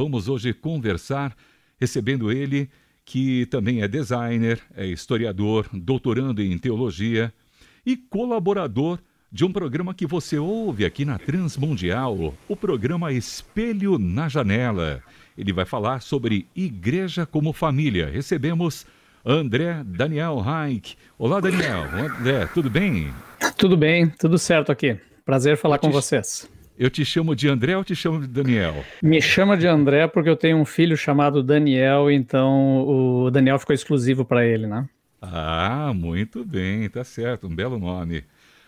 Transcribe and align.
vamos 0.00 0.28
hoje 0.28 0.54
conversar 0.54 1.36
recebendo 1.78 2.32
ele, 2.32 2.70
que 3.04 3.44
também 3.46 3.82
é 3.82 3.88
designer, 3.88 4.58
é 4.74 4.86
historiador, 4.86 5.68
doutorando 5.70 6.40
em 6.40 6.56
teologia 6.56 7.30
e 7.84 7.98
colaborador 7.98 8.98
de 9.30 9.44
um 9.44 9.52
programa 9.52 9.92
que 9.92 10.06
você 10.06 10.38
ouve 10.38 10.86
aqui 10.86 11.04
na 11.04 11.18
Transmundial, 11.18 12.34
o 12.48 12.56
programa 12.56 13.12
Espelho 13.12 13.98
na 13.98 14.26
Janela. 14.26 15.02
Ele 15.36 15.52
vai 15.52 15.66
falar 15.66 16.00
sobre 16.00 16.46
igreja 16.56 17.26
como 17.26 17.52
família. 17.52 18.08
Recebemos 18.08 18.86
André 19.22 19.84
Daniel 19.84 20.40
Reich. 20.40 20.96
Olá, 21.18 21.40
Daniel. 21.40 21.84
André, 21.92 22.46
tudo 22.54 22.70
bem? 22.70 23.12
Tudo 23.58 23.76
bem, 23.76 24.08
tudo 24.08 24.38
certo 24.38 24.72
aqui. 24.72 24.98
Prazer 25.26 25.58
falar 25.58 25.78
com 25.78 25.90
vocês. 25.90 26.48
Eu 26.80 26.88
te 26.88 27.04
chamo 27.04 27.36
de 27.36 27.46
André 27.46 27.76
ou 27.76 27.84
te 27.84 27.94
chamo 27.94 28.22
de 28.22 28.26
Daniel? 28.26 28.74
Me 29.02 29.20
chama 29.20 29.54
de 29.54 29.66
André 29.66 30.08
porque 30.08 30.30
eu 30.30 30.34
tenho 30.34 30.56
um 30.56 30.64
filho 30.64 30.96
chamado 30.96 31.42
Daniel, 31.42 32.10
então 32.10 32.88
o 32.88 33.30
Daniel 33.30 33.58
ficou 33.58 33.74
exclusivo 33.74 34.24
para 34.24 34.46
ele, 34.46 34.66
né? 34.66 34.88
Ah, 35.20 35.92
muito 35.94 36.42
bem, 36.42 36.88
tá 36.88 37.04
certo, 37.04 37.46
um 37.46 37.54
belo 37.54 37.78
nome. 37.78 38.24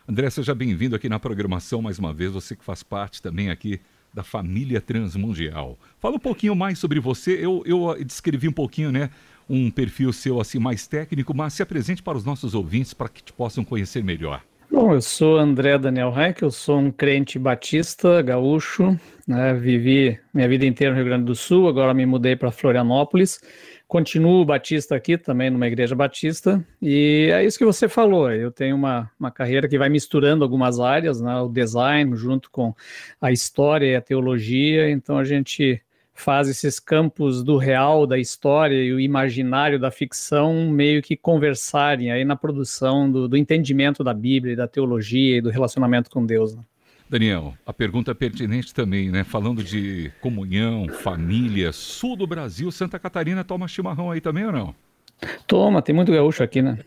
André, 0.07 0.29
seja 0.29 0.55
bem-vindo 0.55 0.95
aqui 0.95 1.09
na 1.09 1.19
programação 1.19 1.81
mais 1.81 1.99
uma 1.99 2.13
vez, 2.13 2.33
você 2.33 2.55
que 2.55 2.63
faz 2.63 2.83
parte 2.83 3.23
também 3.23 3.49
aqui 3.49 3.81
da 4.13 4.23
família 4.23 4.79
Transmundial. 4.79 5.79
Fala 5.99 6.17
um 6.17 6.21
pouquinho 6.21 6.55
mais 6.55 6.79
sobre 6.79 7.01
você. 7.01 7.43
Eu, 7.43 7.63
eu 7.65 7.97
descrevi 8.05 8.47
um 8.47 8.53
pouquinho, 8.53 8.93
né, 8.93 9.09
um 9.49 9.71
perfil 9.71 10.13
seu 10.13 10.39
assim 10.39 10.59
mais 10.59 10.87
técnico, 10.87 11.35
mas 11.35 11.55
se 11.55 11.63
apresente 11.63 12.03
para 12.03 12.19
os 12.19 12.27
nossos 12.27 12.55
ouvintes 12.55 12.93
para 12.93 13.09
que 13.09 13.23
te 13.23 13.33
possam 13.33 13.65
conhecer 13.65 14.05
melhor. 14.05 14.45
Bom, 14.83 14.95
eu 14.95 15.01
sou 15.01 15.39
André 15.39 15.79
Daniel 15.79 16.11
Reich, 16.11 16.43
eu 16.43 16.51
sou 16.51 16.77
um 16.77 16.91
crente 16.91 17.39
batista, 17.39 18.21
gaúcho, 18.21 18.99
né? 19.29 19.55
vivi 19.55 20.19
minha 20.35 20.49
vida 20.49 20.67
inteira 20.67 20.93
no 20.93 20.99
Rio 20.99 21.07
Grande 21.07 21.25
do 21.25 21.37
Sul, 21.37 21.69
agora 21.69 21.95
me 21.95 22.05
mudei 22.05 22.35
para 22.35 22.51
Florianópolis, 22.51 23.41
continuo 23.87 24.45
batista 24.45 24.97
aqui 24.97 25.17
também 25.17 25.51
numa 25.51 25.69
igreja 25.69 25.95
batista, 25.95 26.67
e 26.83 27.31
é 27.33 27.45
isso 27.45 27.59
que 27.59 27.65
você 27.65 27.89
falou, 27.89 28.29
eu 28.33 28.51
tenho 28.51 28.75
uma, 28.75 29.09
uma 29.21 29.31
carreira 29.31 29.69
que 29.69 29.79
vai 29.79 29.89
misturando 29.89 30.43
algumas 30.43 30.81
áreas, 30.81 31.21
né? 31.21 31.37
o 31.37 31.49
design 31.49 32.17
junto 32.17 32.51
com 32.51 32.75
a 33.21 33.31
história 33.31 33.87
e 33.87 33.95
a 33.95 34.01
teologia, 34.01 34.91
então 34.91 35.17
a 35.17 35.23
gente 35.23 35.81
faz 36.15 36.49
esses 36.49 36.79
campos 36.79 37.43
do 37.43 37.57
real, 37.57 38.07
da 38.07 38.19
história 38.19 38.75
e 38.75 38.93
o 38.93 39.01
imaginário 39.01 39.79
da 39.79 39.91
ficção 39.91 40.71
meio 40.71 41.03
que 41.03 41.17
conversarem 41.17 42.11
aí 42.13 42.25
na 42.25 42.37
produção 42.37 43.11
do, 43.11 43.29
do 43.29 43.37
entendimento 43.37 44.05
da 44.05 44.13
Bíblia, 44.13 44.57
da 44.57 44.69
teologia 44.69 45.39
e 45.39 45.41
do 45.41 45.51
relacionamento 45.51 46.11
com 46.11 46.25
Deus. 46.25 46.55
Né? 46.55 46.63
Daniel, 47.09 47.55
a 47.67 47.73
pergunta 47.73 48.11
é 48.11 48.15
pertinente 48.15 48.73
também, 48.73 49.11
né? 49.11 49.23
Falando 49.25 49.63
de 49.63 50.11
comunhão, 50.21 50.89
família, 50.89 51.73
sul 51.73 52.17
do 52.17 52.27
Brasil, 52.27 52.71
Santa 52.71 52.99
Catarina 52.99 53.45
toma 53.45 53.69
chimarrão 53.69 54.11
aí 54.11 54.21
também 54.21 54.47
ou 54.47 54.53
não? 54.53 54.75
Toma, 55.47 55.83
tem 55.83 55.95
muito 55.95 56.11
gaúcho 56.11 56.43
aqui, 56.43 56.63
né? 56.63 56.79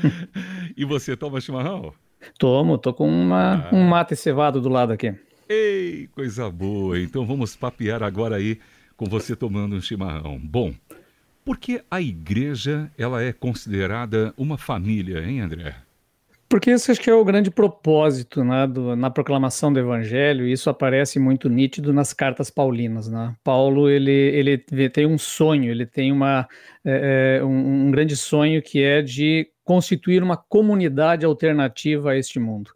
e 0.76 0.84
você 0.84 1.16
toma 1.16 1.40
chimarrão? 1.40 1.92
Tomo, 2.38 2.78
tô 2.78 2.92
com 2.92 3.08
uma, 3.08 3.66
ah. 3.66 3.74
um 3.74 3.82
mate 3.82 4.16
cevado 4.16 4.60
do 4.60 4.68
lado 4.68 4.92
aqui. 4.92 5.14
Ei, 5.48 6.08
coisa 6.12 6.50
boa! 6.50 6.98
Então 6.98 7.26
vamos 7.26 7.54
papear 7.54 8.02
agora 8.02 8.36
aí 8.36 8.58
com 8.96 9.04
você 9.04 9.36
tomando 9.36 9.76
um 9.76 9.80
chimarrão. 9.80 10.38
Bom, 10.38 10.72
por 11.44 11.58
que 11.58 11.82
a 11.90 12.00
igreja 12.00 12.90
ela 12.96 13.22
é 13.22 13.32
considerada 13.32 14.32
uma 14.38 14.56
família, 14.56 15.22
hein, 15.22 15.40
André? 15.40 15.76
Porque 16.48 16.70
isso 16.70 16.90
acho 16.90 17.00
que 17.00 17.10
é 17.10 17.14
o 17.14 17.24
grande 17.24 17.50
propósito 17.50 18.44
né, 18.44 18.66
do, 18.66 18.94
na 18.94 19.10
proclamação 19.10 19.72
do 19.72 19.78
evangelho, 19.80 20.46
e 20.46 20.52
isso 20.52 20.70
aparece 20.70 21.18
muito 21.18 21.48
nítido 21.48 21.92
nas 21.92 22.12
cartas 22.12 22.48
paulinas. 22.48 23.08
Né? 23.08 23.34
Paulo 23.42 23.90
ele, 23.90 24.12
ele 24.12 24.88
tem 24.88 25.04
um 25.04 25.18
sonho, 25.18 25.70
ele 25.70 25.84
tem 25.84 26.12
uma, 26.12 26.48
é, 26.84 27.38
é 27.40 27.44
um, 27.44 27.86
um 27.86 27.90
grande 27.90 28.16
sonho 28.16 28.60
que 28.62 28.82
é 28.82 29.00
de 29.00 29.48
constituir 29.64 30.22
uma 30.22 30.36
comunidade 30.36 31.24
alternativa 31.24 32.10
a 32.10 32.16
este 32.18 32.38
mundo. 32.38 32.70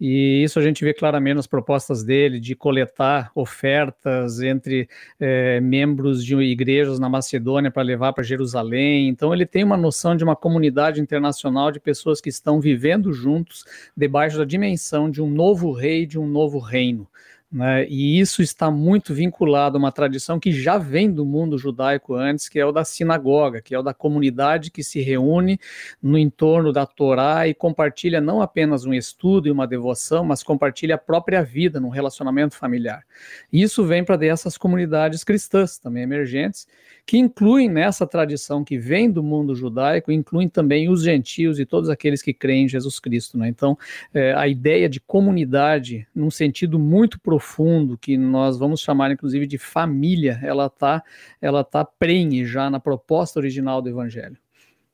E 0.00 0.42
isso 0.42 0.58
a 0.58 0.62
gente 0.62 0.84
vê 0.84 0.92
claramente 0.92 1.36
nas 1.36 1.46
propostas 1.46 2.02
dele 2.02 2.40
de 2.40 2.56
coletar 2.56 3.30
ofertas 3.32 4.40
entre 4.40 4.88
é, 5.20 5.60
membros 5.60 6.24
de 6.24 6.34
igrejas 6.36 6.98
na 6.98 7.08
Macedônia 7.08 7.70
para 7.70 7.84
levar 7.84 8.12
para 8.12 8.24
Jerusalém. 8.24 9.08
Então, 9.08 9.32
ele 9.32 9.46
tem 9.46 9.62
uma 9.62 9.76
noção 9.76 10.16
de 10.16 10.24
uma 10.24 10.34
comunidade 10.34 11.00
internacional 11.00 11.70
de 11.70 11.78
pessoas 11.78 12.20
que 12.20 12.28
estão 12.28 12.60
vivendo 12.60 13.12
juntos 13.12 13.64
debaixo 13.96 14.36
da 14.36 14.44
dimensão 14.44 15.08
de 15.08 15.22
um 15.22 15.30
novo 15.30 15.70
rei, 15.70 16.04
de 16.04 16.18
um 16.18 16.26
novo 16.26 16.58
reino. 16.58 17.06
Né? 17.52 17.86
E 17.86 18.18
isso 18.18 18.40
está 18.40 18.70
muito 18.70 19.12
vinculado 19.12 19.76
a 19.76 19.78
uma 19.78 19.92
tradição 19.92 20.40
que 20.40 20.50
já 20.50 20.78
vem 20.78 21.12
do 21.12 21.26
mundo 21.26 21.58
judaico 21.58 22.14
antes, 22.14 22.48
que 22.48 22.58
é 22.58 22.64
o 22.64 22.72
da 22.72 22.82
sinagoga, 22.82 23.60
que 23.60 23.74
é 23.74 23.78
o 23.78 23.82
da 23.82 23.92
comunidade 23.92 24.70
que 24.70 24.82
se 24.82 25.02
reúne 25.02 25.60
no 26.02 26.16
entorno 26.16 26.72
da 26.72 26.86
Torá 26.86 27.46
e 27.46 27.52
compartilha 27.52 28.22
não 28.22 28.40
apenas 28.40 28.86
um 28.86 28.94
estudo 28.94 29.48
e 29.48 29.50
uma 29.50 29.66
devoção, 29.66 30.24
mas 30.24 30.42
compartilha 30.42 30.94
a 30.94 30.98
própria 30.98 31.42
vida 31.42 31.78
num 31.78 31.90
relacionamento 31.90 32.56
familiar. 32.56 33.04
Isso 33.52 33.84
vem 33.84 34.02
para 34.02 34.16
dessas 34.16 34.56
comunidades 34.56 35.22
cristãs 35.22 35.76
também 35.76 36.04
emergentes, 36.04 36.66
que 37.12 37.18
incluem 37.18 37.68
nessa 37.68 38.06
tradição 38.06 38.64
que 38.64 38.78
vem 38.78 39.10
do 39.10 39.22
mundo 39.22 39.54
judaico, 39.54 40.10
incluem 40.10 40.48
também 40.48 40.88
os 40.88 41.02
gentios 41.02 41.60
e 41.60 41.66
todos 41.66 41.90
aqueles 41.90 42.22
que 42.22 42.32
creem 42.32 42.64
em 42.64 42.68
Jesus 42.68 42.98
Cristo. 42.98 43.36
Né? 43.36 43.48
Então, 43.48 43.76
é, 44.14 44.32
a 44.32 44.48
ideia 44.48 44.88
de 44.88 44.98
comunidade, 44.98 46.08
num 46.14 46.30
sentido 46.30 46.78
muito 46.78 47.20
profundo, 47.20 47.98
que 47.98 48.16
nós 48.16 48.58
vamos 48.58 48.80
chamar 48.80 49.10
inclusive 49.10 49.46
de 49.46 49.58
família, 49.58 50.40
ela 50.42 50.68
está 50.68 51.02
ela 51.38 51.62
tá 51.62 51.84
prenhe 51.84 52.46
já 52.46 52.70
na 52.70 52.80
proposta 52.80 53.38
original 53.38 53.82
do 53.82 53.90
Evangelho. 53.90 54.38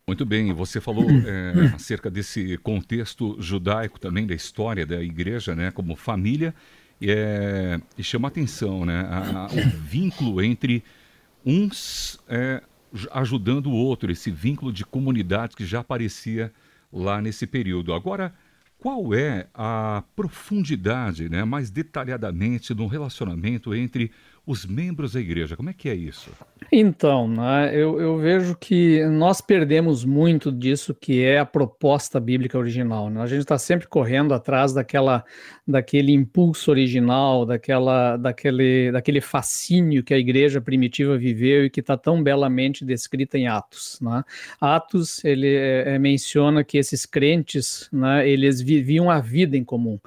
Muito 0.05 0.27
bem, 0.27 0.53
você 0.53 0.81
falou 0.81 1.05
é, 1.25 1.73
acerca 1.73 2.11
desse 2.11 2.59
contexto 2.59 3.37
judaico 3.41 4.01
também, 4.01 4.27
da 4.27 4.35
história 4.35 4.85
da 4.85 5.01
igreja, 5.01 5.55
né, 5.55 5.71
como 5.71 5.95
família, 5.95 6.53
e, 7.01 7.13
é, 7.13 7.81
e 7.97 8.03
chama 8.03 8.27
atenção 8.27 8.85
né, 8.85 9.07
a, 9.09 9.45
a, 9.45 9.47
o 9.47 9.71
vínculo 9.85 10.43
entre 10.43 10.83
uns 11.49 12.21
é, 12.29 12.63
ajudando 13.11 13.69
o 13.69 13.73
outro, 13.73 14.13
esse 14.13 14.31
vínculo 14.31 14.71
de 14.71 14.85
comunidade 14.85 15.57
que 15.57 15.65
já 15.65 15.81
aparecia 15.81 16.53
lá 16.93 17.23
nesse 17.23 17.47
período. 17.47 17.95
Agora, 17.95 18.35
qual 18.79 19.15
é 19.15 19.49
a 19.55 20.05
profundidade, 20.15 21.27
né, 21.31 21.45
mais 21.45 21.71
detalhadamente, 21.71 22.75
no 22.75 22.87
relacionamento 22.87 23.75
entre 23.75 24.13
os 24.49 24.65
membros 24.65 25.13
da 25.13 25.21
igreja? 25.21 25.55
Como 25.55 25.69
é 25.69 25.75
que 25.75 25.91
é 25.91 25.95
isso? 25.95 26.31
Então, 26.73 27.29
né, 27.29 27.71
eu, 27.75 28.01
eu, 28.01 28.17
vejo 28.17 28.57
que 28.57 29.05
nós 29.05 29.43
perdemos 29.43 30.07
muito 30.07 30.51
disso 30.51 30.95
que 30.95 31.23
é 31.23 31.39
a 31.39 31.45
proposta 31.45 32.19
bíblica 32.19 32.57
original. 32.57 33.11
Né? 33.11 33.21
A 33.21 33.27
gente 33.27 33.41
está 33.41 33.59
sempre 33.59 33.87
correndo 33.87 34.33
atrás 34.33 34.73
daquela, 34.73 35.23
daquele 35.67 36.13
impulso 36.13 36.71
original, 36.71 37.45
daquela, 37.45 38.17
daquele, 38.17 38.91
daquele 38.91 39.21
fascínio 39.21 40.03
que 40.03 40.15
a 40.15 40.19
igreja 40.19 40.63
primitiva 40.63 41.19
viveu 41.19 41.67
e 41.67 41.71
que 41.71 41.81
está 41.81 41.99
tão 41.99 42.23
belamente 42.23 42.87
descrita 42.87 43.37
em 43.37 43.49
Atos. 43.49 43.99
Né? 44.01 44.25
Atos 44.59 45.23
ele 45.27 45.55
é, 45.55 45.95
é, 45.95 45.99
menciona 45.99 46.65
que 46.65 46.79
esses 46.79 47.05
crentes, 47.05 47.87
né, 47.93 48.27
eles 48.27 48.63
viviam 48.63 49.11
a 49.11 49.21
vida 49.21 49.59
em 49.59 49.65
comum 49.65 49.99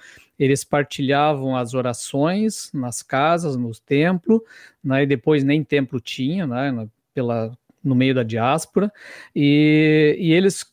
eles 0.43 0.63
partilhavam 0.63 1.55
as 1.55 1.75
orações 1.75 2.71
nas 2.73 3.03
casas, 3.03 3.55
no 3.55 3.71
templo, 3.73 4.43
né, 4.83 5.03
e 5.03 5.05
depois 5.05 5.43
nem 5.43 5.63
templo 5.63 6.01
tinha, 6.01 6.47
né, 6.47 6.87
pela, 7.13 7.55
no 7.83 7.93
meio 7.93 8.15
da 8.15 8.23
diáspora, 8.23 8.91
e, 9.35 10.15
e 10.19 10.33
eles 10.33 10.65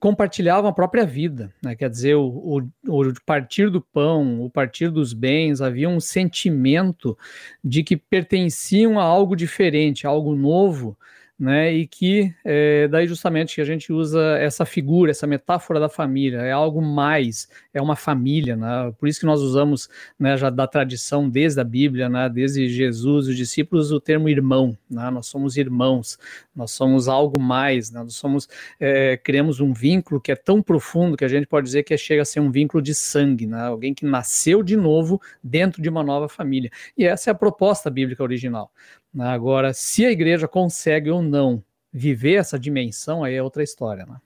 compartilhavam 0.00 0.68
a 0.68 0.72
própria 0.72 1.06
vida, 1.06 1.54
né? 1.62 1.76
quer 1.76 1.88
dizer, 1.88 2.16
o, 2.16 2.26
o, 2.26 2.60
o, 2.88 3.14
partir 3.24 3.70
do 3.70 3.80
pão, 3.80 4.42
o 4.42 4.50
partir 4.50 4.90
dos 4.90 5.12
bens, 5.12 5.60
havia 5.60 5.88
um 5.88 6.00
sentimento 6.00 7.16
de 7.62 7.84
que 7.84 7.96
pertenciam 7.96 8.98
a 8.98 9.04
algo 9.04 9.36
diferente, 9.36 10.04
a 10.04 10.10
algo 10.10 10.34
novo, 10.34 10.98
né? 11.38 11.72
E 11.72 11.86
que 11.86 12.32
é, 12.44 12.86
daí 12.88 13.06
justamente 13.06 13.54
que 13.54 13.60
a 13.60 13.64
gente 13.64 13.92
usa 13.92 14.38
essa 14.38 14.64
figura, 14.64 15.10
essa 15.10 15.26
metáfora 15.26 15.80
da 15.80 15.88
família, 15.88 16.38
é 16.38 16.52
algo 16.52 16.80
mais, 16.80 17.48
é 17.74 17.82
uma 17.82 17.96
família, 17.96 18.56
né? 18.56 18.92
Por 18.98 19.08
isso 19.08 19.20
que 19.20 19.26
nós 19.26 19.40
usamos, 19.40 19.88
né, 20.18 20.36
já 20.36 20.50
da 20.50 20.66
tradição 20.66 21.28
desde 21.28 21.60
a 21.60 21.64
Bíblia, 21.64 22.08
né, 22.08 22.28
desde 22.28 22.68
Jesus, 22.68 23.26
os 23.26 23.36
discípulos, 23.36 23.90
o 23.90 24.00
termo 24.00 24.28
irmão, 24.28 24.76
né? 24.88 25.10
Nós 25.10 25.26
somos 25.26 25.56
irmãos, 25.56 26.18
nós 26.54 26.70
somos 26.70 27.08
algo 27.08 27.40
mais, 27.40 27.90
né? 27.90 28.00
Nós 28.02 28.14
somos, 28.14 28.48
é, 28.78 29.16
criamos 29.16 29.60
um 29.60 29.72
vínculo 29.72 30.20
que 30.20 30.30
é 30.30 30.36
tão 30.36 30.62
profundo 30.62 31.16
que 31.16 31.24
a 31.24 31.28
gente 31.28 31.46
pode 31.46 31.66
dizer 31.66 31.82
que 31.82 31.96
chega 31.96 32.22
a 32.22 32.24
ser 32.24 32.40
um 32.40 32.50
vínculo 32.50 32.82
de 32.82 32.94
sangue, 32.94 33.46
né? 33.46 33.62
Alguém 33.62 33.94
que 33.94 34.04
nasceu 34.04 34.62
de 34.62 34.76
novo 34.76 35.20
dentro 35.42 35.82
de 35.82 35.88
uma 35.88 36.02
nova 36.02 36.28
família. 36.28 36.70
E 36.96 37.04
essa 37.04 37.30
é 37.30 37.32
a 37.32 37.34
proposta 37.34 37.90
bíblica 37.90 38.22
original. 38.22 38.70
Né? 39.12 39.26
Agora, 39.26 39.72
se 39.72 40.04
a 40.04 40.10
igreja 40.10 40.48
consegue 40.48 41.10
ou 41.10 41.22
não 41.22 41.62
viver 41.92 42.34
essa 42.34 42.58
dimensão, 42.58 43.22
aí 43.22 43.34
é 43.34 43.42
outra 43.42 43.62
história. 43.62 44.06
Né? 44.06 44.16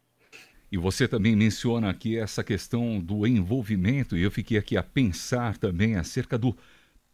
E 0.71 0.77
você 0.77 1.09
também 1.09 1.35
menciona 1.35 1.91
aqui 1.91 2.17
essa 2.17 2.45
questão 2.45 3.01
do 3.01 3.27
envolvimento, 3.27 4.17
e 4.17 4.23
eu 4.23 4.31
fiquei 4.31 4.59
aqui 4.59 4.77
a 4.77 4.83
pensar 4.83 5.57
também 5.57 5.97
acerca 5.97 6.37
do 6.37 6.57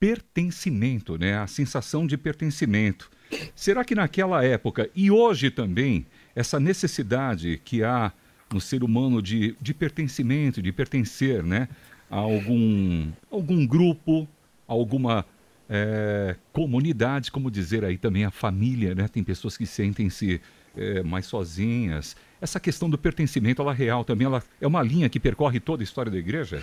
pertencimento, 0.02 1.16
né? 1.16 1.38
A 1.38 1.46
sensação 1.46 2.08
de 2.08 2.16
pertencimento. 2.16 3.08
Será 3.54 3.84
que 3.84 3.94
naquela 3.94 4.44
época 4.44 4.90
e 4.96 5.12
hoje 5.12 5.48
também 5.48 6.04
essa 6.34 6.58
necessidade 6.58 7.60
que 7.64 7.84
há 7.84 8.12
no 8.52 8.60
ser 8.60 8.82
humano 8.82 9.22
de, 9.22 9.54
de 9.60 9.72
pertencimento, 9.72 10.60
de 10.60 10.72
pertencer, 10.72 11.44
né? 11.44 11.68
A 12.10 12.16
algum 12.16 13.12
algum 13.30 13.64
grupo, 13.64 14.28
alguma 14.66 15.24
é, 15.74 16.36
comunidade, 16.52 17.32
como 17.32 17.50
dizer 17.50 17.82
aí 17.82 17.96
também 17.96 18.26
a 18.26 18.30
família, 18.30 18.94
né? 18.94 19.08
Tem 19.08 19.24
pessoas 19.24 19.56
que 19.56 19.64
sentem-se 19.64 20.38
é, 20.76 21.02
mais 21.02 21.24
sozinhas. 21.24 22.14
Essa 22.42 22.60
questão 22.60 22.90
do 22.90 22.98
pertencimento, 22.98 23.62
ela 23.62 23.72
é 23.72 23.74
real 23.74 24.04
também, 24.04 24.26
ela 24.26 24.42
é 24.60 24.66
uma 24.66 24.82
linha 24.82 25.08
que 25.08 25.18
percorre 25.18 25.58
toda 25.58 25.82
a 25.82 25.84
história 25.84 26.12
da 26.12 26.18
igreja? 26.18 26.60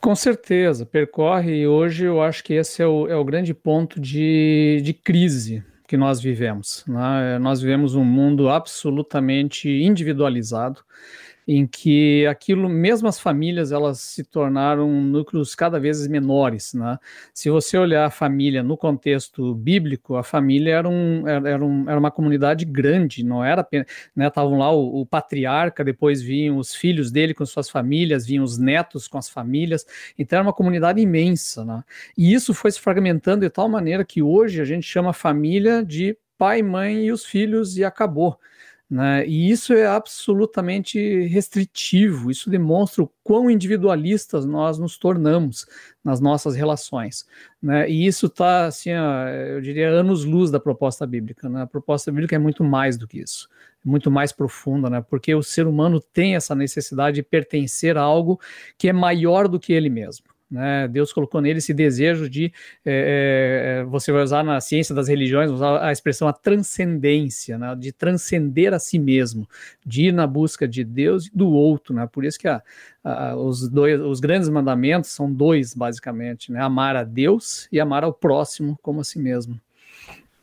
Com 0.00 0.14
certeza, 0.14 0.86
percorre 0.86 1.62
e 1.62 1.66
hoje 1.66 2.04
eu 2.04 2.22
acho 2.22 2.44
que 2.44 2.54
esse 2.54 2.80
é 2.80 2.86
o, 2.86 3.08
é 3.08 3.16
o 3.16 3.24
grande 3.24 3.52
ponto 3.52 3.98
de, 3.98 4.80
de 4.84 4.92
crise 4.92 5.64
que 5.88 5.96
nós 5.96 6.20
vivemos. 6.20 6.84
Né? 6.86 7.38
Nós 7.40 7.60
vivemos 7.60 7.96
um 7.96 8.04
mundo 8.04 8.48
absolutamente 8.48 9.68
individualizado, 9.68 10.82
em 11.46 11.66
que 11.66 12.26
aquilo, 12.26 12.68
mesmo 12.68 13.08
as 13.08 13.20
famílias, 13.20 13.72
elas 13.72 14.00
se 14.00 14.24
tornaram 14.24 14.90
núcleos 15.02 15.54
cada 15.54 15.78
vez 15.78 16.06
menores, 16.08 16.74
né? 16.74 16.98
Se 17.32 17.50
você 17.50 17.76
olhar 17.76 18.06
a 18.06 18.10
família 18.10 18.62
no 18.62 18.76
contexto 18.76 19.54
bíblico, 19.54 20.16
a 20.16 20.22
família 20.22 20.74
era, 20.74 20.88
um, 20.88 21.28
era, 21.28 21.64
um, 21.64 21.88
era 21.88 21.98
uma 21.98 22.10
comunidade 22.10 22.64
grande, 22.64 23.22
não 23.24 23.44
era 23.44 23.66
né? 24.14 24.28
Estavam 24.28 24.58
lá 24.58 24.70
o, 24.70 25.02
o, 25.02 25.06
patriarca, 25.06 25.84
depois 25.84 26.22
vinham 26.22 26.56
os 26.56 26.74
filhos 26.74 27.10
dele 27.10 27.34
com 27.34 27.44
suas 27.44 27.68
famílias, 27.68 28.26
vinham 28.26 28.44
os 28.44 28.58
netos 28.58 29.06
com 29.08 29.18
as 29.18 29.28
famílias, 29.28 29.86
então 30.18 30.38
era 30.38 30.46
uma 30.46 30.52
comunidade 30.52 31.00
imensa, 31.00 31.64
né? 31.64 31.82
E 32.16 32.32
isso 32.32 32.54
foi 32.54 32.70
se 32.70 32.80
fragmentando 32.80 33.40
de 33.42 33.50
tal 33.50 33.68
maneira 33.68 34.04
que 34.04 34.22
hoje 34.22 34.60
a 34.60 34.64
gente 34.64 34.86
chama 34.86 35.12
família 35.12 35.84
de 35.84 36.16
pai, 36.38 36.62
mãe 36.62 37.06
e 37.06 37.12
os 37.12 37.24
filhos 37.24 37.76
e 37.76 37.84
acabou. 37.84 38.38
Né? 38.90 39.26
E 39.26 39.50
isso 39.50 39.72
é 39.72 39.86
absolutamente 39.86 41.26
restritivo, 41.26 42.30
isso 42.30 42.50
demonstra 42.50 43.02
o 43.02 43.10
quão 43.22 43.50
individualistas 43.50 44.44
nós 44.44 44.78
nos 44.78 44.98
tornamos 44.98 45.66
nas 46.04 46.20
nossas 46.20 46.54
relações. 46.54 47.26
Né? 47.62 47.88
E 47.88 48.06
isso 48.06 48.26
está, 48.26 48.66
assim, 48.66 48.90
eu 48.90 49.60
diria, 49.62 49.88
anos-luz 49.88 50.50
da 50.50 50.60
proposta 50.60 51.06
bíblica. 51.06 51.48
Né? 51.48 51.62
A 51.62 51.66
proposta 51.66 52.12
bíblica 52.12 52.36
é 52.36 52.38
muito 52.38 52.62
mais 52.62 52.98
do 52.98 53.08
que 53.08 53.20
isso, 53.20 53.48
é 53.84 53.88
muito 53.88 54.10
mais 54.10 54.32
profunda, 54.32 54.90
né? 54.90 55.00
porque 55.00 55.34
o 55.34 55.42
ser 55.42 55.66
humano 55.66 55.98
tem 56.00 56.36
essa 56.36 56.54
necessidade 56.54 57.16
de 57.16 57.22
pertencer 57.22 57.96
a 57.96 58.02
algo 58.02 58.38
que 58.76 58.88
é 58.88 58.92
maior 58.92 59.48
do 59.48 59.58
que 59.58 59.72
ele 59.72 59.88
mesmo. 59.88 60.33
Né? 60.50 60.86
Deus 60.88 61.12
colocou 61.12 61.40
nele 61.40 61.58
esse 61.58 61.72
desejo 61.72 62.28
de, 62.28 62.52
é, 62.84 63.84
você 63.88 64.12
vai 64.12 64.22
usar 64.22 64.44
na 64.44 64.60
ciência 64.60 64.94
das 64.94 65.08
religiões, 65.08 65.50
usar 65.50 65.82
a 65.82 65.90
expressão 65.90 66.28
a 66.28 66.32
transcendência, 66.32 67.58
né? 67.58 67.74
de 67.74 67.92
transcender 67.92 68.72
a 68.72 68.78
si 68.78 68.98
mesmo, 68.98 69.48
de 69.84 70.06
ir 70.06 70.12
na 70.12 70.26
busca 70.26 70.68
de 70.68 70.84
Deus 70.84 71.26
e 71.26 71.30
do 71.36 71.48
outro. 71.48 71.94
Né? 71.94 72.06
Por 72.06 72.24
isso 72.24 72.38
que 72.38 72.46
a, 72.46 72.62
a, 73.02 73.36
os, 73.36 73.68
dois, 73.68 74.00
os 74.00 74.20
grandes 74.20 74.48
mandamentos 74.48 75.10
são 75.10 75.32
dois, 75.32 75.74
basicamente: 75.74 76.52
né? 76.52 76.60
amar 76.60 76.94
a 76.94 77.04
Deus 77.04 77.68
e 77.72 77.80
amar 77.80 78.04
ao 78.04 78.12
próximo 78.12 78.78
como 78.82 79.00
a 79.00 79.04
si 79.04 79.18
mesmo. 79.18 79.58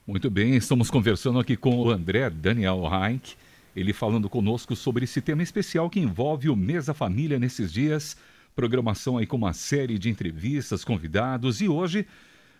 Muito 0.05 0.29
bem, 0.29 0.55
estamos 0.55 0.89
conversando 0.89 1.39
aqui 1.39 1.55
com 1.55 1.77
o 1.77 1.89
André 1.89 2.29
Daniel 2.29 2.81
Heinck, 2.91 3.35
ele 3.75 3.93
falando 3.93 4.27
conosco 4.27 4.75
sobre 4.75 5.05
esse 5.05 5.21
tema 5.21 5.43
especial 5.43 5.89
que 5.89 5.99
envolve 5.99 6.49
o 6.49 6.55
Mesa 6.55 6.93
Família 6.93 7.39
nesses 7.39 7.71
dias 7.71 8.17
programação 8.55 9.17
aí 9.17 9.25
com 9.25 9.37
uma 9.37 9.53
série 9.53 9.97
de 9.97 10.09
entrevistas, 10.09 10.83
convidados 10.83 11.61
e 11.61 11.69
hoje 11.69 12.05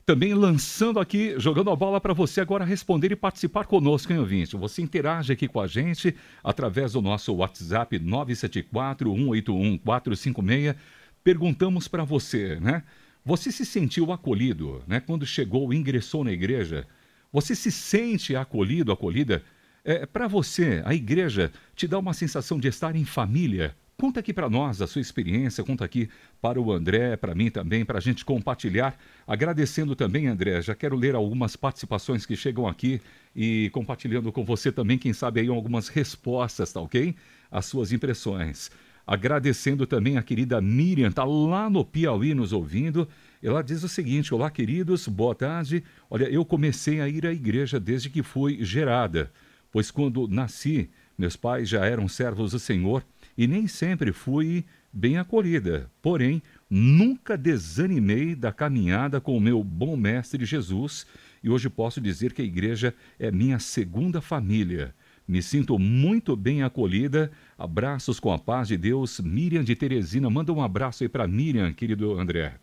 também 0.06 0.34
lançando 0.34 1.00
aqui, 1.00 1.36
jogando 1.38 1.70
a 1.70 1.76
bola 1.76 2.02
para 2.02 2.14
você 2.14 2.42
agora 2.42 2.66
responder 2.66 3.12
e 3.12 3.16
participar 3.16 3.66
conosco, 3.66 4.12
hein, 4.12 4.18
ouvinte? 4.20 4.58
Você 4.58 4.82
interage 4.82 5.32
aqui 5.32 5.48
com 5.48 5.62
a 5.62 5.68
gente 5.68 6.16
através 6.44 6.94
do 6.94 7.02
nosso 7.02 7.32
WhatsApp 7.34 8.00
974-181-456. 8.00 10.76
Perguntamos 11.24 11.88
para 11.88 12.04
você, 12.04 12.60
né? 12.60 12.82
Você 13.24 13.52
se 13.52 13.64
sentiu 13.64 14.12
acolhido, 14.12 14.82
né? 14.88 15.00
Quando 15.00 15.24
chegou, 15.26 15.72
ingressou 15.72 16.24
na 16.24 16.32
igreja? 16.32 16.88
Você 17.32 17.54
se 17.56 17.72
sente 17.72 18.36
acolhido, 18.36 18.92
acolhida? 18.92 19.44
É, 19.86 20.08
para 20.08 20.28
você, 20.28 20.82
a 20.84 20.96
igreja 20.96 21.52
te 21.76 21.88
dá 21.88 22.00
uma 22.00 22.14
sensação 22.14 22.60
de 22.60 22.68
estar 22.68 22.96
em 22.96 23.06
família? 23.06 23.76
Conta 24.02 24.20
aqui 24.20 24.34
para 24.34 24.50
nós 24.50 24.82
a 24.82 24.88
sua 24.88 25.00
experiência, 25.00 25.64
conta 25.64 25.86
aqui 25.86 26.10
para 26.42 26.60
o 26.60 26.72
André, 26.72 27.16
para 27.16 27.36
mim 27.36 27.52
também, 27.52 27.86
para 27.86 28.00
a 28.00 28.02
gente 28.02 28.26
compartilhar. 28.26 28.98
Agradecendo 29.28 29.96
também, 29.96 30.26
André, 30.26 30.60
já 30.60 30.74
quero 30.74 30.96
ler 30.96 31.14
algumas 31.14 31.56
participações 31.56 32.26
que 32.26 32.36
chegam 32.36 32.68
aqui 32.68 33.00
e 33.36 33.70
compartilhando 33.72 34.32
com 34.32 34.44
você 34.44 34.72
também, 34.72 34.98
quem 34.98 35.14
sabe 35.14 35.42
aí 35.42 35.50
algumas 35.50 35.88
respostas, 35.88 36.74
tá 36.74 36.82
ok? 36.82 37.14
As 37.52 37.68
suas 37.68 37.92
impressões. 37.92 38.72
Agradecendo 39.06 39.86
também 39.86 40.18
a 40.18 40.24
querida 40.24 40.60
Miriam, 40.60 41.12
tá 41.12 41.24
lá 41.24 41.70
no 41.70 41.86
Piauí 41.86 42.34
nos 42.34 42.52
ouvindo. 42.52 43.08
Ela 43.44 43.62
diz 43.62 43.84
o 43.84 43.88
seguinte: 43.88 44.34
Olá, 44.34 44.50
queridos, 44.50 45.08
boa 45.08 45.36
tarde. 45.36 45.84
Olha, 46.10 46.26
eu 46.26 46.44
comecei 46.44 47.02
a 47.02 47.08
ir 47.08 47.24
à 47.28 47.32
igreja 47.32 47.80
desde 47.80 48.10
que 48.10 48.24
fui 48.24 48.66
gerada, 48.66 49.32
pois 49.72 49.92
quando 49.92 50.28
nasci, 50.28 50.90
meus 51.16 51.36
pais 51.36 51.70
já 51.70 51.86
eram 51.86 52.08
servos 52.08 52.54
do 52.54 52.58
Senhor 52.58 53.04
e 53.38 53.48
nem 53.48 53.68
sempre 53.68 54.12
fui 54.12 54.66
bem 54.92 55.18
acolhida. 55.18 55.90
Porém, 56.02 56.42
nunca 56.70 57.38
desanimei 57.38 58.36
da 58.36 58.52
caminhada 58.52 59.22
com 59.22 59.38
o 59.38 59.42
meu 59.42 59.64
bom 59.64 59.96
mestre 59.96 60.46
Jesus 60.46 61.06
e 61.44 61.50
hoje 61.50 61.70
posso 61.70 62.00
dizer 62.00 62.34
que 62.34 62.42
a 62.42 62.46
igreja 62.46 62.94
é 63.20 63.32
minha 63.32 63.60
segunda 63.60 64.22
família. 64.22 64.94
Me 65.28 65.42
sinto 65.42 65.80
muito 65.80 66.36
bem 66.36 66.62
acolhida. 66.62 67.32
Abraços 67.58 68.20
com 68.20 68.34
a 68.34 68.40
paz 68.40 68.68
de 68.68 68.78
Deus. 68.78 69.20
Miriam 69.20 69.64
de 69.64 69.76
Teresina, 69.76 70.30
manda 70.30 70.52
um 70.52 70.62
abraço 70.62 71.04
aí 71.04 71.10
para 71.10 71.28
Miriam, 71.28 71.72
querido 71.74 72.20
André. 72.20 72.56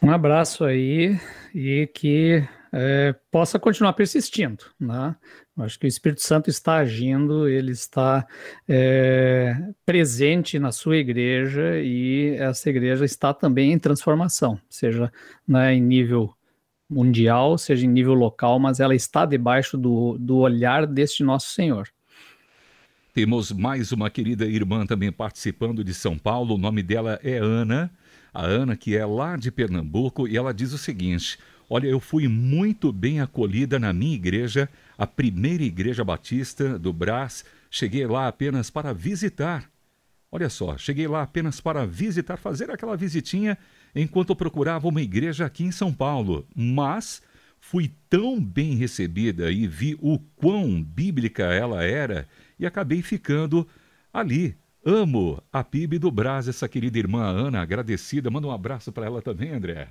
Um 0.00 0.10
abraço 0.10 0.64
aí 0.64 1.18
e 1.52 1.88
que 1.92 2.46
é, 2.72 3.14
possa 3.30 3.58
continuar 3.58 3.92
persistindo. 3.92 4.64
Né? 4.78 5.14
Acho 5.58 5.78
que 5.78 5.86
o 5.86 5.88
Espírito 5.88 6.22
Santo 6.22 6.48
está 6.50 6.76
agindo, 6.76 7.48
ele 7.48 7.72
está 7.72 8.26
é, 8.68 9.56
presente 9.84 10.58
na 10.58 10.72
sua 10.72 10.96
igreja 10.96 11.80
e 11.80 12.36
essa 12.38 12.70
igreja 12.70 13.04
está 13.04 13.34
também 13.34 13.72
em 13.72 13.78
transformação, 13.78 14.60
seja 14.68 15.12
né, 15.46 15.74
em 15.74 15.80
nível 15.80 16.32
mundial, 16.88 17.58
seja 17.58 17.84
em 17.84 17.88
nível 17.88 18.14
local, 18.14 18.58
mas 18.58 18.80
ela 18.80 18.94
está 18.94 19.26
debaixo 19.26 19.76
do, 19.76 20.16
do 20.18 20.38
olhar 20.38 20.86
deste 20.86 21.22
nosso 21.22 21.50
Senhor. 21.50 21.88
Temos 23.12 23.50
mais 23.50 23.90
uma 23.90 24.08
querida 24.08 24.46
irmã 24.46 24.86
também 24.86 25.10
participando 25.10 25.82
de 25.82 25.92
São 25.92 26.16
Paulo, 26.16 26.54
o 26.54 26.58
nome 26.58 26.82
dela 26.82 27.18
é 27.22 27.38
Ana. 27.38 27.90
A 28.32 28.44
Ana, 28.44 28.76
que 28.76 28.96
é 28.96 29.04
lá 29.04 29.36
de 29.36 29.50
Pernambuco, 29.50 30.28
e 30.28 30.36
ela 30.36 30.54
diz 30.54 30.72
o 30.72 30.78
seguinte: 30.78 31.38
Olha, 31.70 31.86
eu 31.86 32.00
fui 32.00 32.26
muito 32.28 32.90
bem 32.90 33.20
acolhida 33.20 33.78
na 33.78 33.92
minha 33.92 34.14
igreja, 34.14 34.70
a 34.96 35.06
primeira 35.06 35.62
igreja 35.62 36.02
batista 36.02 36.78
do 36.78 36.92
Brás. 36.92 37.44
Cheguei 37.70 38.06
lá 38.06 38.26
apenas 38.26 38.70
para 38.70 38.94
visitar. 38.94 39.70
Olha 40.32 40.48
só, 40.48 40.78
cheguei 40.78 41.06
lá 41.06 41.22
apenas 41.22 41.60
para 41.60 41.86
visitar, 41.86 42.38
fazer 42.38 42.70
aquela 42.70 42.96
visitinha 42.96 43.56
enquanto 43.94 44.34
procurava 44.34 44.88
uma 44.88 45.02
igreja 45.02 45.44
aqui 45.44 45.64
em 45.64 45.70
São 45.70 45.92
Paulo. 45.92 46.46
Mas 46.54 47.22
fui 47.60 47.92
tão 48.08 48.42
bem 48.42 48.74
recebida 48.74 49.50
e 49.50 49.66
vi 49.66 49.94
o 50.00 50.18
quão 50.36 50.82
bíblica 50.82 51.44
ela 51.44 51.84
era 51.84 52.26
e 52.58 52.66
acabei 52.66 53.02
ficando 53.02 53.68
ali, 54.12 54.56
Amo 54.84 55.42
a 55.52 55.64
PIB 55.64 55.98
do 55.98 56.10
Brás, 56.10 56.48
essa 56.48 56.68
querida 56.68 56.98
irmã 56.98 57.22
Ana, 57.24 57.60
agradecida. 57.60 58.30
Manda 58.30 58.46
um 58.46 58.52
abraço 58.52 58.92
para 58.92 59.06
ela 59.06 59.20
também, 59.20 59.50
André. 59.50 59.88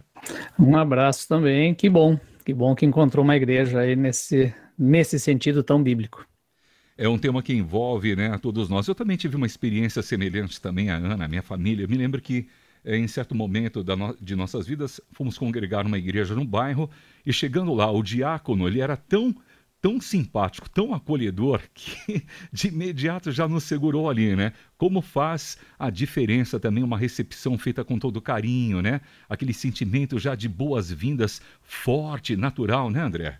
Um 0.57 0.75
abraço 0.75 1.27
também, 1.27 1.75
que 1.75 1.89
bom, 1.89 2.19
que 2.45 2.53
bom 2.53 2.73
que 2.73 2.85
encontrou 2.85 3.23
uma 3.23 3.35
igreja 3.35 3.79
aí 3.79 3.95
nesse, 3.95 4.53
nesse 4.77 5.19
sentido 5.19 5.63
tão 5.63 5.81
bíblico. 5.83 6.25
É 6.97 7.07
um 7.07 7.17
tema 7.17 7.43
que 7.43 7.53
envolve 7.53 8.15
né, 8.15 8.33
a 8.33 8.39
todos 8.39 8.69
nós. 8.69 8.87
Eu 8.87 8.95
também 8.95 9.17
tive 9.17 9.35
uma 9.35 9.45
experiência 9.45 10.01
semelhante 10.01 10.59
também 10.59 10.89
a 10.89 10.95
Ana, 10.95 11.25
a 11.25 11.27
minha 11.27 11.43
família. 11.43 11.83
Eu 11.83 11.89
me 11.89 11.95
lembro 11.95 12.19
que 12.19 12.47
é, 12.83 12.97
em 12.97 13.07
certo 13.07 13.35
momento 13.35 13.83
no... 13.83 14.17
de 14.19 14.35
nossas 14.35 14.65
vidas 14.65 14.99
fomos 15.11 15.37
congregar 15.37 15.83
numa 15.83 15.97
igreja 15.97 16.33
no 16.33 16.45
bairro 16.45 16.89
e 17.25 17.31
chegando 17.31 17.73
lá, 17.73 17.91
o 17.91 18.01
diácono 18.01 18.67
ele 18.67 18.79
era 18.79 18.95
tão 18.95 19.35
tão 19.81 20.01
simpático, 20.01 20.69
tão 20.69 20.93
acolhedor, 20.93 21.61
que 21.73 22.25
de 22.51 22.67
imediato 22.67 23.31
já 23.31 23.47
nos 23.47 23.63
segurou 23.63 24.09
ali, 24.09 24.35
né? 24.35 24.53
Como 24.77 25.01
faz 25.01 25.57
a 25.77 25.89
diferença 25.89 26.59
também 26.59 26.83
uma 26.83 26.97
recepção 26.97 27.57
feita 27.57 27.83
com 27.83 27.97
todo 27.99 28.21
carinho, 28.21 28.81
né? 28.81 29.01
Aquele 29.29 29.53
sentimento 29.53 30.19
já 30.19 30.35
de 30.35 30.49
boas-vindas 30.49 31.41
forte, 31.61 32.35
natural, 32.35 32.89
né, 32.89 33.01
André? 33.01 33.39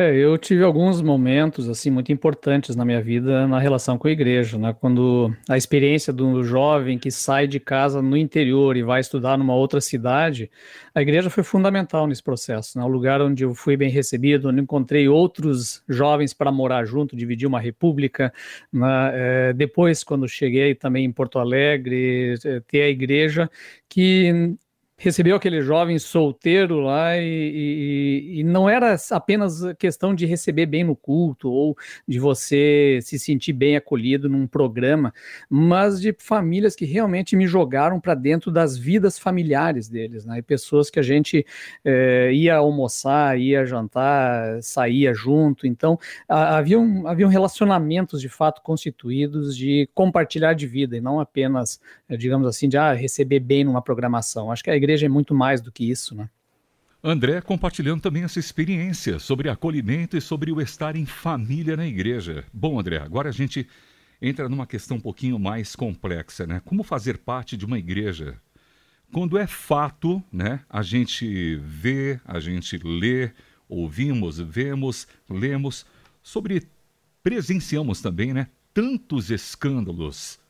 É, 0.00 0.14
eu 0.14 0.38
tive 0.38 0.62
alguns 0.62 1.02
momentos 1.02 1.68
assim 1.68 1.90
muito 1.90 2.12
importantes 2.12 2.76
na 2.76 2.84
minha 2.84 3.02
vida 3.02 3.48
na 3.48 3.58
relação 3.58 3.98
com 3.98 4.06
a 4.06 4.12
igreja, 4.12 4.56
né? 4.56 4.72
Quando 4.72 5.34
a 5.48 5.56
experiência 5.56 6.12
do 6.12 6.44
jovem 6.44 6.96
que 6.96 7.10
sai 7.10 7.48
de 7.48 7.58
casa 7.58 8.00
no 8.00 8.16
interior 8.16 8.76
e 8.76 8.82
vai 8.84 9.00
estudar 9.00 9.36
numa 9.36 9.56
outra 9.56 9.80
cidade, 9.80 10.48
a 10.94 11.02
igreja 11.02 11.28
foi 11.28 11.42
fundamental 11.42 12.06
nesse 12.06 12.22
processo, 12.22 12.78
né? 12.78 12.84
O 12.84 12.86
lugar 12.86 13.20
onde 13.20 13.42
eu 13.42 13.52
fui 13.56 13.76
bem 13.76 13.90
recebido, 13.90 14.50
onde 14.50 14.60
encontrei 14.60 15.08
outros 15.08 15.82
jovens 15.88 16.32
para 16.32 16.52
morar 16.52 16.84
junto, 16.84 17.16
dividir 17.16 17.48
uma 17.48 17.58
república. 17.58 18.32
Né? 18.72 19.10
É, 19.14 19.52
depois, 19.52 20.04
quando 20.04 20.28
cheguei 20.28 20.76
também 20.76 21.06
em 21.06 21.12
Porto 21.12 21.40
Alegre, 21.40 22.36
é, 22.44 22.60
ter 22.60 22.82
a 22.82 22.88
igreja 22.88 23.50
que 23.88 24.56
recebeu 24.98 25.36
aquele 25.36 25.62
jovem 25.62 25.98
solteiro 25.98 26.80
lá 26.80 27.16
e, 27.16 27.22
e, 27.22 28.40
e, 28.40 28.44
não 28.44 28.68
era 28.68 28.96
apenas 29.12 29.60
questão 29.78 30.12
de 30.14 30.26
receber 30.26 30.66
bem 30.66 30.82
no 30.82 30.96
culto 30.96 31.50
ou 31.50 31.76
de 32.06 32.18
você 32.18 32.98
se 33.02 33.18
sentir 33.18 33.52
bem 33.52 33.76
acolhido 33.76 34.28
num 34.28 34.46
programa, 34.46 35.14
mas 35.48 36.00
de 36.00 36.14
famílias 36.18 36.74
que 36.74 36.84
realmente 36.84 37.36
me 37.36 37.46
jogaram 37.46 38.00
para 38.00 38.14
dentro 38.14 38.50
das 38.50 38.76
vidas 38.76 39.18
familiares 39.18 39.88
deles, 39.88 40.24
né? 40.24 40.38
E 40.38 40.42
pessoas 40.42 40.90
que 40.90 40.98
a 40.98 41.02
gente 41.02 41.46
é, 41.84 42.32
ia 42.32 42.56
almoçar, 42.56 43.38
ia 43.38 43.64
jantar, 43.64 44.60
saía 44.62 45.14
junto, 45.14 45.66
então 45.66 45.98
havia 46.28 46.78
haviam 47.06 47.28
relacionamentos 47.28 48.20
de 48.20 48.28
fato 48.28 48.62
constituídos 48.62 49.56
de 49.56 49.88
compartilhar 49.94 50.54
de 50.54 50.66
vida 50.66 50.96
e 50.96 51.00
não 51.00 51.20
apenas, 51.20 51.80
eh, 52.08 52.16
digamos 52.16 52.46
assim, 52.46 52.68
de 52.68 52.76
ah, 52.76 52.92
receber 52.92 53.40
bem 53.40 53.64
numa 53.64 53.82
programação. 53.82 54.50
Acho 54.50 54.64
que 54.64 54.70
a 54.70 54.76
igreja 54.76 54.87
igreja 54.88 55.04
é 55.04 55.08
muito 55.08 55.34
mais 55.34 55.60
do 55.60 55.70
que 55.70 55.88
isso, 55.88 56.14
né? 56.14 56.30
André 57.04 57.40
compartilhando 57.42 58.00
também 58.00 58.24
essa 58.24 58.40
experiência 58.40 59.18
sobre 59.18 59.48
acolhimento 59.48 60.16
e 60.16 60.20
sobre 60.20 60.50
o 60.50 60.60
estar 60.60 60.96
em 60.96 61.04
família 61.04 61.76
na 61.76 61.86
igreja. 61.86 62.44
Bom, 62.52 62.80
André, 62.80 62.96
agora 62.96 63.28
a 63.28 63.32
gente 63.32 63.68
entra 64.20 64.48
numa 64.48 64.66
questão 64.66 64.96
um 64.96 65.00
pouquinho 65.00 65.38
mais 65.38 65.76
complexa, 65.76 66.46
né? 66.46 66.60
Como 66.64 66.82
fazer 66.82 67.18
parte 67.18 67.56
de 67.56 67.66
uma 67.66 67.78
igreja? 67.78 68.40
Quando 69.12 69.38
é 69.38 69.46
fato, 69.46 70.22
né? 70.32 70.60
A 70.68 70.82
gente 70.82 71.56
vê, 71.56 72.18
a 72.24 72.40
gente 72.40 72.78
lê, 72.78 73.30
ouvimos, 73.68 74.38
vemos, 74.38 75.06
lemos 75.28 75.86
sobre 76.22 76.66
presenciamos 77.22 78.00
também, 78.00 78.32
né? 78.32 78.48
Tantos 78.74 79.30
escândalos, 79.30 80.40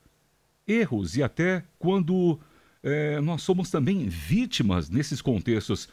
erros 0.67 1.17
e 1.17 1.23
até 1.23 1.65
quando 1.79 2.41
é, 2.83 3.21
nós 3.21 3.43
somos 3.43 3.71
também 3.71 4.09
vítimas 4.09 4.89
nesses 4.89 5.21
contextos. 5.21 5.89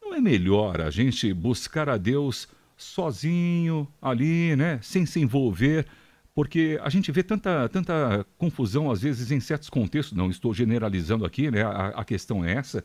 Não 0.00 0.14
é 0.14 0.20
melhor 0.20 0.80
a 0.80 0.90
gente 0.90 1.32
buscar 1.32 1.88
a 1.88 1.96
Deus 1.96 2.48
sozinho, 2.76 3.88
ali, 4.00 4.56
né, 4.56 4.78
sem 4.82 5.06
se 5.06 5.20
envolver? 5.20 5.86
Porque 6.34 6.78
a 6.82 6.88
gente 6.88 7.12
vê 7.12 7.22
tanta, 7.22 7.68
tanta 7.68 8.26
confusão, 8.36 8.90
às 8.90 9.02
vezes, 9.02 9.30
em 9.30 9.38
certos 9.38 9.70
contextos. 9.70 10.16
Não 10.16 10.28
estou 10.30 10.52
generalizando 10.52 11.24
aqui, 11.24 11.48
né? 11.48 11.62
A, 11.62 11.88
a 11.88 12.04
questão 12.04 12.44
é 12.44 12.54
essa. 12.54 12.84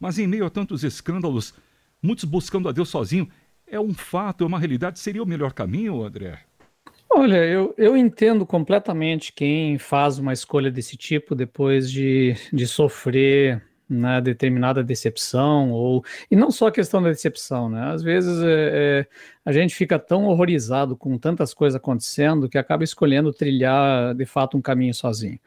Mas 0.00 0.18
em 0.18 0.26
meio 0.26 0.44
a 0.44 0.50
tantos 0.50 0.82
escândalos, 0.82 1.54
muitos 2.02 2.24
buscando 2.24 2.68
a 2.68 2.72
Deus 2.72 2.88
sozinho, 2.88 3.28
é 3.66 3.78
um 3.78 3.94
fato, 3.94 4.42
é 4.42 4.46
uma 4.46 4.58
realidade. 4.58 4.98
Seria 4.98 5.22
o 5.22 5.26
melhor 5.26 5.52
caminho, 5.52 6.02
André? 6.02 6.47
Olha, 7.10 7.44
eu, 7.44 7.74
eu 7.78 7.96
entendo 7.96 8.46
completamente 8.46 9.32
quem 9.32 9.78
faz 9.78 10.18
uma 10.18 10.32
escolha 10.32 10.70
desse 10.70 10.96
tipo 10.96 11.34
depois 11.34 11.90
de, 11.90 12.34
de 12.52 12.66
sofrer 12.66 13.62
né, 13.88 14.20
determinada 14.20 14.84
decepção, 14.84 15.70
ou 15.72 16.04
e 16.30 16.36
não 16.36 16.50
só 16.50 16.66
a 16.68 16.72
questão 16.72 17.02
da 17.02 17.08
decepção, 17.08 17.70
né? 17.70 17.90
Às 17.90 18.02
vezes 18.02 18.38
é, 18.42 19.06
é, 19.06 19.06
a 19.44 19.50
gente 19.52 19.74
fica 19.74 19.98
tão 19.98 20.26
horrorizado 20.26 20.94
com 20.94 21.16
tantas 21.16 21.54
coisas 21.54 21.76
acontecendo 21.76 22.48
que 22.48 22.58
acaba 22.58 22.84
escolhendo 22.84 23.32
trilhar 23.32 24.14
de 24.14 24.26
fato 24.26 24.58
um 24.58 24.60
caminho 24.60 24.92
sozinho. 24.92 25.40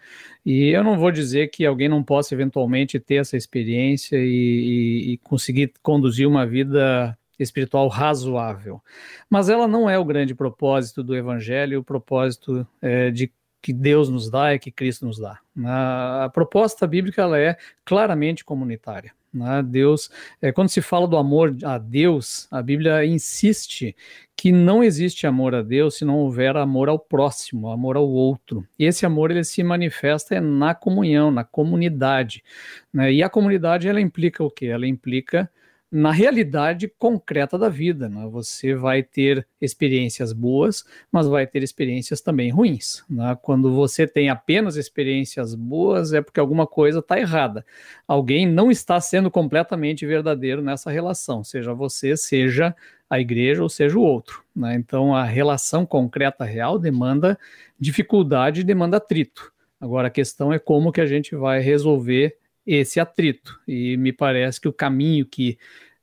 E 0.45 0.69
eu 0.69 0.83
não 0.83 0.97
vou 0.97 1.11
dizer 1.11 1.49
que 1.49 1.65
alguém 1.65 1.87
não 1.87 2.03
possa 2.03 2.33
eventualmente 2.33 2.99
ter 2.99 3.15
essa 3.15 3.37
experiência 3.37 4.17
e, 4.17 4.23
e, 4.25 5.13
e 5.13 5.17
conseguir 5.19 5.73
conduzir 5.83 6.27
uma 6.27 6.45
vida 6.45 7.15
espiritual 7.41 7.87
razoável. 7.87 8.81
Mas 9.29 9.49
ela 9.49 9.67
não 9.67 9.89
é 9.89 9.97
o 9.97 10.05
grande 10.05 10.35
propósito 10.35 11.03
do 11.03 11.15
Evangelho, 11.15 11.79
o 11.79 11.83
propósito 11.83 12.67
é, 12.81 13.11
de 13.11 13.31
que 13.61 13.71
Deus 13.71 14.09
nos 14.09 14.29
dá 14.29 14.53
e 14.53 14.59
que 14.59 14.71
Cristo 14.71 15.05
nos 15.05 15.19
dá. 15.19 15.39
A, 15.65 16.29
proposta 16.33 16.87
bíblica 16.87 17.21
ela 17.21 17.37
é 17.37 17.57
claramente 17.85 18.43
comunitária. 18.43 19.13
Né? 19.31 19.63
Deus, 19.63 20.09
é, 20.41 20.51
quando 20.51 20.69
se 20.69 20.81
fala 20.81 21.07
do 21.07 21.15
amor 21.15 21.55
a 21.63 21.77
Deus, 21.77 22.47
a 22.51 22.61
Bíblia 22.61 23.05
insiste 23.05 23.95
que 24.35 24.51
não 24.51 24.83
existe 24.83 25.27
amor 25.27 25.53
a 25.53 25.61
Deus 25.61 25.97
se 25.97 26.03
não 26.03 26.17
houver 26.17 26.57
amor 26.57 26.89
ao 26.89 26.97
próximo, 26.97 27.69
amor 27.69 27.95
ao 27.95 28.09
outro. 28.09 28.65
E 28.77 28.85
esse 28.85 29.05
amor 29.05 29.29
ele 29.29 29.43
se 29.43 29.63
manifesta 29.63 30.41
na 30.41 30.73
comunhão, 30.73 31.29
na 31.29 31.43
comunidade. 31.43 32.43
Né? 32.91 33.13
E 33.13 33.23
a 33.23 33.29
comunidade 33.29 33.87
ela 33.87 34.01
implica 34.01 34.43
o 34.43 34.49
quê? 34.49 34.65
Ela 34.65 34.87
implica 34.87 35.49
na 35.91 36.11
realidade 36.11 36.87
concreta 36.87 37.57
da 37.57 37.67
vida. 37.67 38.07
Né? 38.07 38.25
Você 38.31 38.73
vai 38.73 39.03
ter 39.03 39.45
experiências 39.59 40.31
boas, 40.31 40.85
mas 41.11 41.27
vai 41.27 41.45
ter 41.45 41.61
experiências 41.61 42.21
também 42.21 42.49
ruins. 42.49 43.03
Né? 43.09 43.37
Quando 43.41 43.73
você 43.75 44.07
tem 44.07 44.29
apenas 44.29 44.77
experiências 44.77 45.53
boas, 45.53 46.13
é 46.13 46.21
porque 46.21 46.39
alguma 46.39 46.65
coisa 46.65 46.99
está 46.99 47.19
errada. 47.19 47.65
Alguém 48.07 48.47
não 48.47 48.71
está 48.71 49.01
sendo 49.01 49.29
completamente 49.29 50.05
verdadeiro 50.05 50.61
nessa 50.61 50.89
relação, 50.89 51.43
seja 51.43 51.73
você, 51.73 52.15
seja 52.15 52.73
a 53.09 53.19
igreja 53.19 53.61
ou 53.61 53.67
seja 53.67 53.97
o 53.97 54.01
outro. 54.01 54.41
Né? 54.55 54.75
Então, 54.75 55.13
a 55.13 55.25
relação 55.25 55.85
concreta 55.85 56.45
real 56.45 56.79
demanda 56.79 57.37
dificuldade, 57.77 58.63
demanda 58.63 58.95
atrito. 58.95 59.51
Agora, 59.81 60.07
a 60.07 60.11
questão 60.11 60.53
é 60.53 60.59
como 60.59 60.91
que 60.91 61.01
a 61.01 61.05
gente 61.05 61.35
vai 61.35 61.59
resolver 61.59 62.37
esse 62.65 62.99
atrito. 62.99 63.59
E 63.67 63.97
me 63.97 64.11
parece 64.11 64.59
que 64.59 64.67
o 64.67 64.73
caminho 64.73 65.25
que 65.25 65.57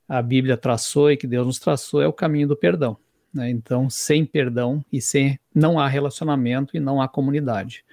a 0.07 0.21
Bíblia 0.21 0.57
traçou 0.57 1.11
e 1.11 1.17
que 1.17 1.27
Deus 1.27 1.45
nos 1.45 1.59
traçou 1.59 2.01
é 2.01 2.07
o 2.07 2.13
caminho 2.13 2.47
do 2.47 2.55
perdão. 2.55 2.97
Né? 3.33 3.49
Então, 3.49 3.89
sem 3.89 4.25
perdão 4.25 4.83
e 4.91 5.01
sem 5.01 5.39
não 5.53 5.79
há 5.79 5.87
relacionamento 5.87 6.75
e 6.75 6.79
não 6.79 7.01
há 7.01 7.07
comunidade. 7.07 7.83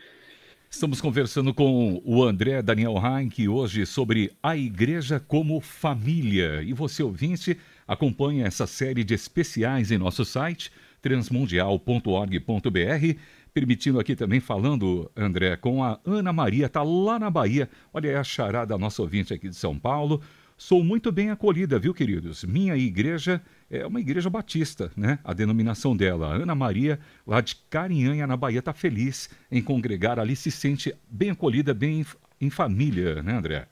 Estamos 0.68 1.00
conversando 1.00 1.54
com 1.54 2.02
o 2.04 2.22
André 2.22 2.60
Daniel 2.60 2.96
Heinck 2.96 3.48
hoje 3.48 3.86
sobre 3.86 4.32
a 4.42 4.56
igreja 4.56 5.20
como 5.20 5.60
família. 5.60 6.62
E 6.62 6.72
você, 6.72 7.02
ouvinte, 7.02 7.56
acompanha 7.86 8.46
essa 8.46 8.66
série 8.66 9.04
de 9.04 9.14
especiais 9.14 9.90
em 9.90 9.98
nosso 9.98 10.24
site 10.24 10.70
transmundial.org.br 11.00 13.18
permitindo 13.56 13.98
aqui 13.98 14.14
também 14.14 14.38
falando, 14.38 15.10
André, 15.16 15.56
com 15.56 15.82
a 15.82 15.98
Ana 16.04 16.30
Maria, 16.30 16.68
tá 16.68 16.82
lá 16.82 17.18
na 17.18 17.30
Bahia. 17.30 17.70
Olha, 17.90 18.08
é 18.08 18.16
a 18.18 18.22
charada 18.22 18.76
nossa 18.76 19.00
ouvinte 19.00 19.32
aqui 19.32 19.48
de 19.48 19.56
São 19.56 19.78
Paulo. 19.78 20.20
Sou 20.58 20.84
muito 20.84 21.10
bem 21.10 21.30
acolhida, 21.30 21.78
viu, 21.78 21.94
queridos? 21.94 22.44
Minha 22.44 22.76
igreja 22.76 23.40
é 23.70 23.86
uma 23.86 23.98
igreja 23.98 24.28
batista, 24.28 24.92
né? 24.94 25.18
A 25.24 25.32
denominação 25.32 25.96
dela, 25.96 26.34
Ana 26.34 26.54
Maria, 26.54 27.00
lá 27.26 27.40
de 27.40 27.56
Carinhanha, 27.70 28.26
na 28.26 28.36
Bahia, 28.36 28.58
está 28.58 28.74
feliz 28.74 29.30
em 29.50 29.62
congregar 29.62 30.20
ali, 30.20 30.36
se 30.36 30.50
sente 30.50 30.94
bem 31.10 31.30
acolhida, 31.30 31.72
bem 31.72 32.04
em 32.38 32.50
família, 32.50 33.22
né, 33.22 33.38
André? 33.38 33.66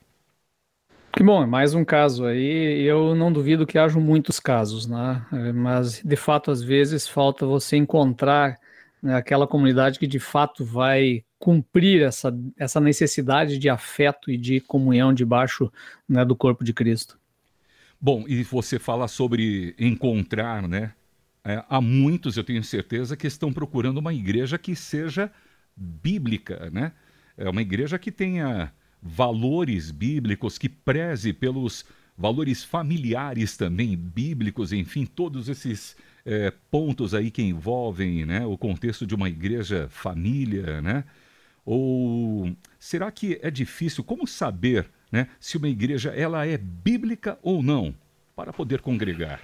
Que 1.15 1.23
bom, 1.23 1.43
é 1.43 1.45
mais 1.45 1.75
um 1.75 1.85
caso 1.85 2.25
aí. 2.25 2.81
Eu 2.81 3.13
não 3.13 3.31
duvido 3.31 3.67
que 3.67 3.77
hajam 3.77 4.01
muitos 4.01 4.39
casos, 4.39 4.87
né? 4.87 5.23
É, 5.31 5.53
mas, 5.53 6.01
de 6.03 6.15
fato, 6.15 6.49
às 6.49 6.63
vezes 6.63 7.07
falta 7.07 7.45
você 7.45 7.77
encontrar 7.77 8.57
né, 9.01 9.15
aquela 9.15 9.47
comunidade 9.47 9.99
que 9.99 10.07
de 10.07 10.19
fato 10.19 10.63
vai 10.63 11.23
cumprir 11.37 12.01
essa, 12.01 12.35
essa 12.57 12.79
necessidade 12.79 13.57
de 13.57 13.69
afeto 13.69 14.31
e 14.31 14.37
de 14.37 14.59
comunhão 14.59 15.13
debaixo 15.13 15.71
né, 16.07 16.25
do 16.25 16.35
corpo 16.35 16.63
de 16.63 16.73
Cristo. 16.73 17.19
Bom, 17.99 18.25
e 18.27 18.43
você 18.43 18.77
fala 18.77 19.07
sobre 19.07 19.75
encontrar, 19.79 20.67
né? 20.67 20.93
É, 21.43 21.63
há 21.69 21.79
muitos, 21.79 22.37
eu 22.37 22.43
tenho 22.43 22.63
certeza, 22.63 23.15
que 23.15 23.27
estão 23.27 23.53
procurando 23.53 23.99
uma 23.99 24.13
igreja 24.13 24.57
que 24.57 24.75
seja 24.75 25.31
bíblica, 25.75 26.69
né? 26.71 26.91
É 27.37 27.49
uma 27.49 27.61
igreja 27.61 27.99
que 27.99 28.11
tenha 28.11 28.71
valores 29.01 29.91
bíblicos, 29.91 30.57
que 30.57 30.67
preze 30.67 31.31
pelos 31.31 31.85
valores 32.17 32.63
familiares 32.63 33.55
também 33.57 33.95
bíblicos, 33.95 34.73
enfim, 34.73 35.05
todos 35.05 35.49
esses 35.49 35.95
é, 36.25 36.51
pontos 36.71 37.13
aí 37.13 37.29
que 37.29 37.41
envolvem 37.41 38.25
né, 38.25 38.45
o 38.45 38.57
contexto 38.57 39.05
de 39.05 39.13
uma 39.13 39.29
igreja 39.29 39.87
família, 39.89 40.81
né? 40.81 41.03
Ou 41.63 42.55
será 42.79 43.11
que 43.11 43.39
é 43.41 43.49
difícil? 43.49 44.03
Como 44.03 44.27
saber 44.27 44.87
né, 45.11 45.27
se 45.39 45.57
uma 45.57 45.67
igreja 45.67 46.09
ela 46.09 46.45
é 46.45 46.57
bíblica 46.57 47.39
ou 47.41 47.63
não 47.63 47.93
para 48.35 48.53
poder 48.53 48.81
congregar? 48.81 49.41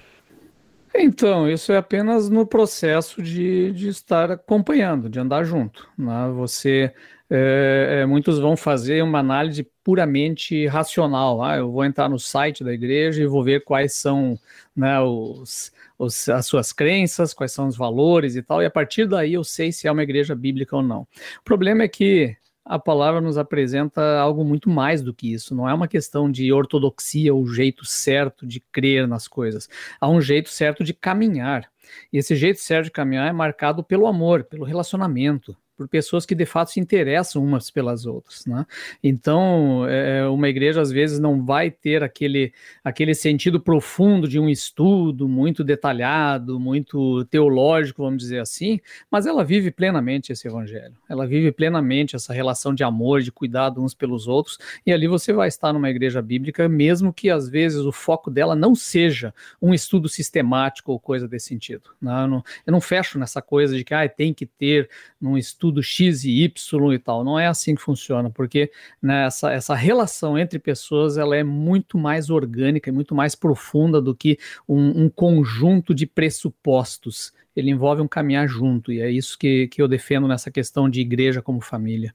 Então, 0.94 1.48
isso 1.48 1.72
é 1.72 1.76
apenas 1.76 2.28
no 2.28 2.46
processo 2.46 3.22
de, 3.22 3.72
de 3.72 3.88
estar 3.88 4.30
acompanhando, 4.30 5.08
de 5.08 5.18
andar 5.18 5.42
junto. 5.44 5.88
Né? 5.96 6.30
Você, 6.34 6.92
é, 7.30 8.00
é, 8.02 8.06
muitos 8.06 8.38
vão 8.38 8.56
fazer 8.56 9.02
uma 9.02 9.18
análise 9.18 9.64
puramente 9.82 10.66
racional. 10.66 11.42
Ah, 11.42 11.56
eu 11.56 11.72
vou 11.72 11.84
entrar 11.84 12.08
no 12.08 12.18
site 12.18 12.62
da 12.62 12.72
igreja 12.72 13.22
e 13.22 13.26
vou 13.26 13.42
ver 13.42 13.64
quais 13.64 13.94
são 13.94 14.38
né, 14.76 15.00
os, 15.00 15.72
os, 15.98 16.28
as 16.28 16.46
suas 16.46 16.72
crenças, 16.72 17.32
quais 17.32 17.52
são 17.52 17.66
os 17.68 17.76
valores 17.76 18.36
e 18.36 18.42
tal, 18.42 18.62
e 18.62 18.66
a 18.66 18.70
partir 18.70 19.06
daí 19.06 19.34
eu 19.34 19.44
sei 19.44 19.72
se 19.72 19.88
é 19.88 19.92
uma 19.92 20.02
igreja 20.02 20.34
bíblica 20.34 20.76
ou 20.76 20.82
não. 20.82 21.02
O 21.40 21.44
problema 21.44 21.84
é 21.84 21.88
que 21.88 22.36
a 22.64 22.78
palavra 22.78 23.20
nos 23.20 23.36
apresenta 23.36 24.18
algo 24.18 24.44
muito 24.44 24.70
mais 24.70 25.02
do 25.02 25.12
que 25.12 25.32
isso. 25.32 25.54
Não 25.54 25.68
é 25.68 25.74
uma 25.74 25.88
questão 25.88 26.30
de 26.30 26.52
ortodoxia 26.52 27.34
ou 27.34 27.46
jeito 27.46 27.84
certo 27.84 28.46
de 28.46 28.60
crer 28.60 29.06
nas 29.08 29.26
coisas. 29.26 29.68
Há 30.00 30.08
um 30.08 30.20
jeito 30.20 30.48
certo 30.48 30.84
de 30.84 30.94
caminhar. 30.94 31.70
E 32.12 32.18
esse 32.18 32.36
jeito 32.36 32.60
certo 32.60 32.84
de 32.86 32.90
caminhar 32.92 33.28
é 33.28 33.32
marcado 33.32 33.82
pelo 33.82 34.06
amor, 34.06 34.44
pelo 34.44 34.64
relacionamento, 34.64 35.56
por 35.82 35.88
pessoas 35.88 36.24
que 36.24 36.34
de 36.34 36.46
fato 36.46 36.70
se 36.70 36.80
interessam 36.80 37.42
umas 37.42 37.70
pelas 37.70 38.06
outras, 38.06 38.46
né? 38.46 38.64
Então, 39.02 39.86
é, 39.88 40.18
é, 40.18 40.26
uma 40.26 40.48
igreja 40.48 40.80
às 40.80 40.90
vezes 40.90 41.18
não 41.18 41.44
vai 41.44 41.70
ter 41.70 42.02
aquele, 42.02 42.52
aquele 42.84 43.14
sentido 43.14 43.60
profundo 43.60 44.28
de 44.28 44.38
um 44.38 44.48
estudo 44.48 45.28
muito 45.28 45.64
detalhado, 45.64 46.58
muito 46.58 47.24
teológico, 47.26 48.02
vamos 48.02 48.22
dizer 48.22 48.40
assim, 48.40 48.80
mas 49.10 49.26
ela 49.26 49.44
vive 49.44 49.70
plenamente 49.70 50.32
esse 50.32 50.46
evangelho. 50.46 50.94
Ela 51.08 51.26
vive 51.26 51.50
plenamente 51.52 52.16
essa 52.16 52.32
relação 52.32 52.74
de 52.74 52.84
amor, 52.84 53.22
de 53.22 53.32
cuidado 53.32 53.82
uns 53.82 53.94
pelos 53.94 54.28
outros, 54.28 54.58
e 54.86 54.92
ali 54.92 55.08
você 55.08 55.32
vai 55.32 55.48
estar 55.48 55.72
numa 55.72 55.90
igreja 55.90 56.22
bíblica, 56.22 56.68
mesmo 56.68 57.12
que 57.12 57.30
às 57.30 57.48
vezes 57.48 57.80
o 57.80 57.92
foco 57.92 58.30
dela 58.30 58.54
não 58.54 58.74
seja 58.74 59.34
um 59.60 59.74
estudo 59.74 60.08
sistemático 60.08 60.92
ou 60.92 61.00
coisa 61.00 61.26
desse 61.26 61.48
sentido. 61.48 61.90
Né? 62.00 62.22
Eu, 62.22 62.28
não, 62.28 62.44
eu 62.66 62.70
não 62.72 62.80
fecho 62.80 63.18
nessa 63.18 63.40
coisa 63.40 63.76
de 63.76 63.84
que 63.84 63.94
ah, 63.94 64.08
tem 64.08 64.34
que 64.34 64.46
ter 64.46 64.88
num 65.20 65.38
estudo 65.38 65.71
estudo 65.72 65.82
X 65.82 66.24
e 66.24 66.42
Y 66.44 66.92
e 66.92 66.98
tal. 66.98 67.24
Não 67.24 67.38
é 67.38 67.46
assim 67.46 67.74
que 67.74 67.82
funciona, 67.82 68.28
porque 68.30 68.70
né, 69.00 69.26
essa, 69.26 69.50
essa 69.50 69.74
relação 69.74 70.38
entre 70.38 70.58
pessoas 70.58 71.16
ela 71.16 71.34
é 71.34 71.42
muito 71.42 71.96
mais 71.96 72.28
orgânica 72.28 72.90
e 72.90 72.92
muito 72.92 73.14
mais 73.14 73.34
profunda 73.34 74.00
do 74.00 74.14
que 74.14 74.38
um, 74.68 75.04
um 75.04 75.08
conjunto 75.08 75.94
de 75.94 76.06
pressupostos. 76.06 77.32
Ele 77.56 77.70
envolve 77.70 78.02
um 78.02 78.08
caminhar 78.08 78.46
junto, 78.48 78.92
e 78.92 79.00
é 79.00 79.10
isso 79.10 79.38
que, 79.38 79.68
que 79.68 79.80
eu 79.80 79.88
defendo 79.88 80.28
nessa 80.28 80.50
questão 80.50 80.88
de 80.88 81.00
igreja 81.00 81.42
como 81.42 81.60
família. 81.60 82.14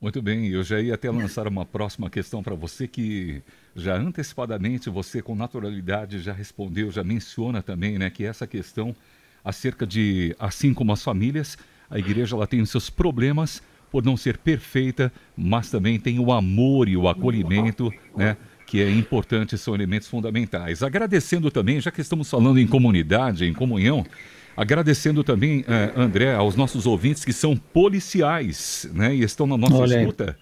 Muito 0.00 0.20
bem, 0.20 0.48
eu 0.48 0.62
já 0.62 0.80
ia 0.80 0.94
até 0.94 1.10
lançar 1.10 1.48
uma 1.48 1.64
próxima 1.64 2.10
questão 2.10 2.42
para 2.42 2.54
você 2.54 2.86
que 2.86 3.42
já 3.74 3.96
antecipadamente 3.96 4.90
você 4.90 5.22
com 5.22 5.34
naturalidade 5.34 6.20
já 6.20 6.34
respondeu, 6.34 6.90
já 6.90 7.02
menciona 7.02 7.62
também, 7.62 7.98
né, 7.98 8.10
que 8.10 8.24
essa 8.24 8.46
questão 8.46 8.94
acerca 9.42 9.86
de 9.86 10.34
assim 10.38 10.74
como 10.74 10.92
as 10.92 11.02
famílias, 11.02 11.56
a 11.90 11.98
igreja 11.98 12.36
ela 12.36 12.46
tem 12.46 12.60
os 12.60 12.70
seus 12.70 12.90
problemas 12.90 13.62
por 13.90 14.04
não 14.04 14.16
ser 14.16 14.36
perfeita, 14.38 15.12
mas 15.36 15.70
também 15.70 15.98
tem 15.98 16.18
o 16.18 16.32
amor 16.32 16.88
e 16.88 16.96
o 16.96 17.08
acolhimento, 17.08 17.92
né? 18.16 18.36
Que 18.66 18.82
é 18.82 18.90
importante, 18.90 19.56
são 19.56 19.74
elementos 19.74 20.08
fundamentais. 20.08 20.82
Agradecendo 20.82 21.50
também, 21.50 21.80
já 21.80 21.90
que 21.90 22.00
estamos 22.00 22.28
falando 22.28 22.58
em 22.58 22.66
comunidade, 22.66 23.44
em 23.44 23.52
comunhão, 23.52 24.04
agradecendo 24.56 25.22
também, 25.22 25.64
eh, 25.68 25.92
André, 25.94 26.34
aos 26.34 26.56
nossos 26.56 26.84
ouvintes 26.84 27.24
que 27.24 27.32
são 27.32 27.56
policiais, 27.56 28.90
né? 28.92 29.14
E 29.14 29.22
estão 29.22 29.46
na 29.46 29.56
nossa 29.56 29.76
Olha. 29.76 30.00
escuta. 30.00 30.36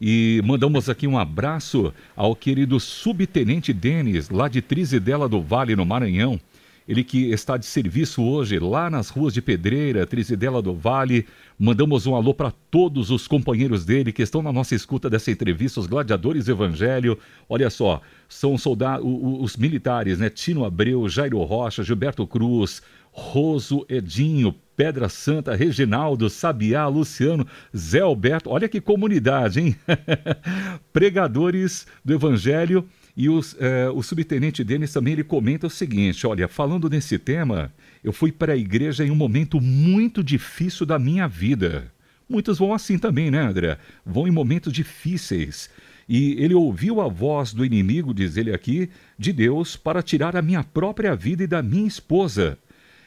E 0.00 0.42
mandamos 0.44 0.88
aqui 0.88 1.06
um 1.06 1.18
abraço 1.18 1.92
ao 2.16 2.34
querido 2.34 2.78
subtenente 2.80 3.72
Denis, 3.72 4.28
lá 4.28 4.48
de 4.48 4.60
Trizidela 4.60 5.28
do 5.28 5.40
Vale, 5.40 5.76
no 5.76 5.86
Maranhão 5.86 6.40
ele 6.88 7.04
que 7.04 7.30
está 7.30 7.58
de 7.58 7.66
serviço 7.66 8.22
hoje 8.22 8.58
lá 8.58 8.88
nas 8.88 9.10
ruas 9.10 9.34
de 9.34 9.42
Pedreira, 9.42 10.06
Trizidela 10.06 10.62
do 10.62 10.74
Vale. 10.74 11.26
Mandamos 11.58 12.06
um 12.06 12.14
alô 12.14 12.32
para 12.32 12.50
todos 12.70 13.10
os 13.10 13.28
companheiros 13.28 13.84
dele 13.84 14.10
que 14.10 14.22
estão 14.22 14.40
na 14.40 14.50
nossa 14.50 14.74
escuta 14.74 15.10
dessa 15.10 15.30
entrevista, 15.30 15.80
os 15.80 15.86
gladiadores 15.86 16.46
do 16.46 16.52
Evangelho. 16.52 17.18
Olha 17.46 17.68
só, 17.68 18.00
são 18.26 18.56
soldados, 18.56 19.04
os 19.04 19.54
militares, 19.54 20.18
né? 20.18 20.30
Tino 20.30 20.64
Abreu, 20.64 21.06
Jairo 21.10 21.42
Rocha, 21.42 21.82
Gilberto 21.84 22.26
Cruz, 22.26 22.80
Roso 23.12 23.84
Edinho, 23.86 24.54
Pedra 24.74 25.10
Santa, 25.10 25.54
Reginaldo, 25.54 26.30
Sabiá, 26.30 26.86
Luciano, 26.86 27.46
Zé 27.76 28.00
Alberto. 28.00 28.48
Olha 28.48 28.68
que 28.68 28.80
comunidade, 28.80 29.60
hein? 29.60 29.76
Pregadores 30.90 31.86
do 32.02 32.14
Evangelho 32.14 32.88
e 33.18 33.28
os, 33.28 33.56
é, 33.58 33.90
o 33.90 34.00
subtenente 34.00 34.62
Denis 34.62 34.92
também 34.92 35.14
ele 35.14 35.24
comenta 35.24 35.66
o 35.66 35.70
seguinte: 35.70 36.24
olha, 36.24 36.46
falando 36.46 36.88
nesse 36.88 37.18
tema, 37.18 37.72
eu 38.04 38.12
fui 38.12 38.30
para 38.30 38.52
a 38.52 38.56
igreja 38.56 39.04
em 39.04 39.10
um 39.10 39.16
momento 39.16 39.60
muito 39.60 40.22
difícil 40.22 40.86
da 40.86 41.00
minha 41.00 41.26
vida. 41.26 41.92
Muitos 42.28 42.58
vão 42.58 42.72
assim 42.72 42.96
também, 42.96 43.28
né, 43.28 43.40
André? 43.40 43.76
Vão 44.06 44.28
em 44.28 44.30
momentos 44.30 44.72
difíceis. 44.72 45.68
E 46.08 46.36
ele 46.38 46.54
ouviu 46.54 47.00
a 47.00 47.08
voz 47.08 47.52
do 47.52 47.64
inimigo, 47.64 48.14
diz 48.14 48.36
ele 48.36 48.54
aqui, 48.54 48.88
de 49.18 49.32
Deus, 49.32 49.76
para 49.76 50.00
tirar 50.00 50.36
a 50.36 50.42
minha 50.42 50.62
própria 50.62 51.16
vida 51.16 51.42
e 51.42 51.48
da 51.48 51.60
minha 51.60 51.88
esposa. 51.88 52.56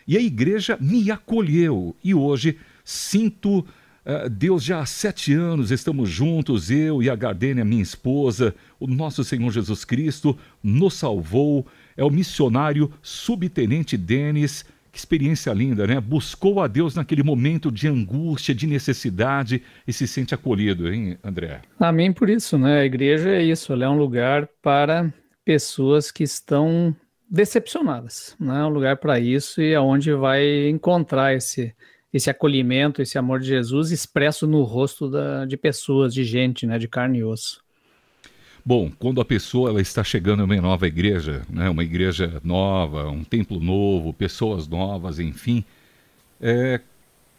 E 0.05 0.17
a 0.17 0.21
igreja 0.21 0.77
me 0.81 1.09
acolheu. 1.09 1.95
E 2.03 2.13
hoje 2.13 2.57
sinto 2.83 3.65
Deus, 4.31 4.63
já 4.63 4.79
há 4.79 4.85
sete 4.85 5.33
anos 5.33 5.71
estamos 5.71 6.09
juntos, 6.09 6.71
eu 6.71 7.03
e 7.03 7.09
a 7.09 7.15
Gardênia, 7.15 7.63
minha 7.63 7.83
esposa, 7.83 8.55
o 8.79 8.87
nosso 8.87 9.23
Senhor 9.23 9.51
Jesus 9.51 9.85
Cristo 9.85 10.37
nos 10.63 10.95
salvou. 10.95 11.65
É 11.95 12.03
o 12.03 12.09
missionário 12.09 12.91
subtenente 13.01 13.97
Denis. 13.97 14.65
Que 14.91 14.97
experiência 14.97 15.53
linda, 15.53 15.87
né? 15.87 16.01
Buscou 16.01 16.59
a 16.59 16.67
Deus 16.67 16.95
naquele 16.95 17.23
momento 17.23 17.71
de 17.71 17.87
angústia, 17.87 18.53
de 18.53 18.67
necessidade 18.67 19.63
e 19.87 19.93
se 19.93 20.05
sente 20.05 20.35
acolhido, 20.35 20.91
hein, 20.91 21.17
André? 21.23 21.61
Amém 21.79 22.11
por 22.11 22.29
isso, 22.29 22.57
né? 22.57 22.81
A 22.81 22.85
igreja 22.85 23.29
é 23.29 23.41
isso, 23.41 23.71
ela 23.71 23.85
é 23.85 23.89
um 23.89 23.97
lugar 23.97 24.49
para 24.61 25.13
pessoas 25.45 26.11
que 26.11 26.23
estão 26.23 26.93
decepcionadas, 27.29 28.35
né? 28.37 28.59
É 28.59 28.65
um 28.65 28.69
lugar 28.69 28.97
para 28.97 29.17
isso 29.17 29.61
e 29.61 29.71
é 29.71 29.79
onde 29.79 30.11
vai 30.11 30.67
encontrar 30.67 31.33
esse 31.33 31.73
esse 32.13 32.29
acolhimento, 32.29 33.01
esse 33.01 33.17
amor 33.17 33.39
de 33.39 33.47
Jesus 33.47 33.91
expresso 33.91 34.45
no 34.45 34.63
rosto 34.63 35.09
da, 35.09 35.45
de 35.45 35.55
pessoas, 35.55 36.13
de 36.13 36.23
gente, 36.23 36.65
né, 36.65 36.77
de 36.77 36.87
carne 36.87 37.19
e 37.19 37.23
osso. 37.23 37.61
Bom, 38.63 38.91
quando 38.99 39.19
a 39.19 39.25
pessoa 39.25 39.69
ela 39.69 39.81
está 39.81 40.03
chegando 40.03 40.41
em 40.41 40.45
uma 40.45 40.55
nova 40.61 40.87
igreja, 40.87 41.41
né, 41.49 41.69
uma 41.69 41.83
igreja 41.83 42.39
nova, 42.43 43.09
um 43.09 43.23
templo 43.23 43.59
novo, 43.59 44.13
pessoas 44.13 44.67
novas, 44.67 45.19
enfim, 45.19 45.63
é, 46.39 46.79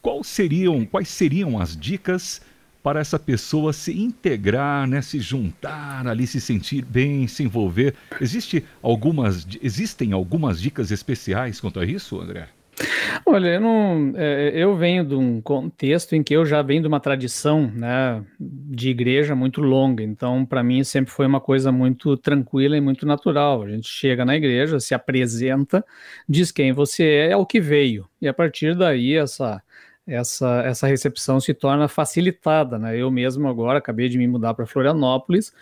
quais 0.01 0.27
seriam, 0.27 0.85
quais 0.85 1.09
seriam 1.09 1.61
as 1.61 1.77
dicas 1.77 2.41
para 2.83 2.99
essa 2.99 3.21
pessoa 3.21 3.73
se 3.73 3.97
integrar, 3.97 4.89
né, 4.89 5.01
se 5.01 5.21
juntar 5.21 6.05
ali, 6.09 6.27
se 6.27 6.41
sentir 6.41 6.85
bem, 6.85 7.29
se 7.29 7.45
envolver? 7.45 7.95
Existe 8.21 8.65
algumas, 8.83 9.47
existem 9.63 10.13
algumas 10.13 10.61
dicas 10.61 10.91
especiais 10.91 11.61
quanto 11.61 11.79
a 11.79 11.85
isso, 11.85 12.21
André? 12.21 12.49
Olha, 13.25 13.49
eu, 13.49 13.61
não, 13.61 14.13
é, 14.17 14.53
eu 14.55 14.77
venho 14.77 15.05
de 15.05 15.15
um 15.15 15.41
contexto 15.41 16.15
em 16.15 16.23
que 16.23 16.35
eu 16.35 16.45
já 16.45 16.61
venho 16.61 16.83
de 16.83 16.89
uma 16.89 16.99
tradição 16.99 17.71
né, 17.71 18.25
de 18.39 18.91
igreja 18.91 19.35
muito 19.35 19.61
longa, 19.61 20.03
então 20.03 20.45
para 20.45 20.63
mim 20.63 20.83
sempre 20.83 21.13
foi 21.13 21.27
uma 21.27 21.41
coisa 21.41 21.71
muito 21.71 22.17
tranquila 22.17 22.77
e 22.77 22.81
muito 22.81 23.07
natural. 23.07 23.63
A 23.63 23.69
gente 23.69 23.89
chega 23.89 24.25
na 24.25 24.37
igreja, 24.37 24.81
se 24.81 24.95
apresenta, 24.95 25.85
diz 26.29 26.51
quem 26.51 26.73
você 26.73 27.05
é, 27.05 27.31
é 27.31 27.37
o 27.37 27.47
que 27.47 27.61
veio, 27.61 28.09
e 28.21 28.27
a 28.27 28.35
partir 28.35 28.77
daí 28.77 29.15
essa 29.15 29.63
essa, 30.07 30.63
essa 30.65 30.87
recepção 30.87 31.41
se 31.41 31.55
torna 31.55 31.89
facilitada, 31.89 32.79
né? 32.79 32.97
Eu 32.97 33.11
mesmo 33.11 33.49
agora 33.49 33.79
acabei 33.79 34.09
de 34.09 34.19
me 34.19 34.27
mudar 34.27 34.55
para 34.55 34.67
Florianópolis 34.67 35.53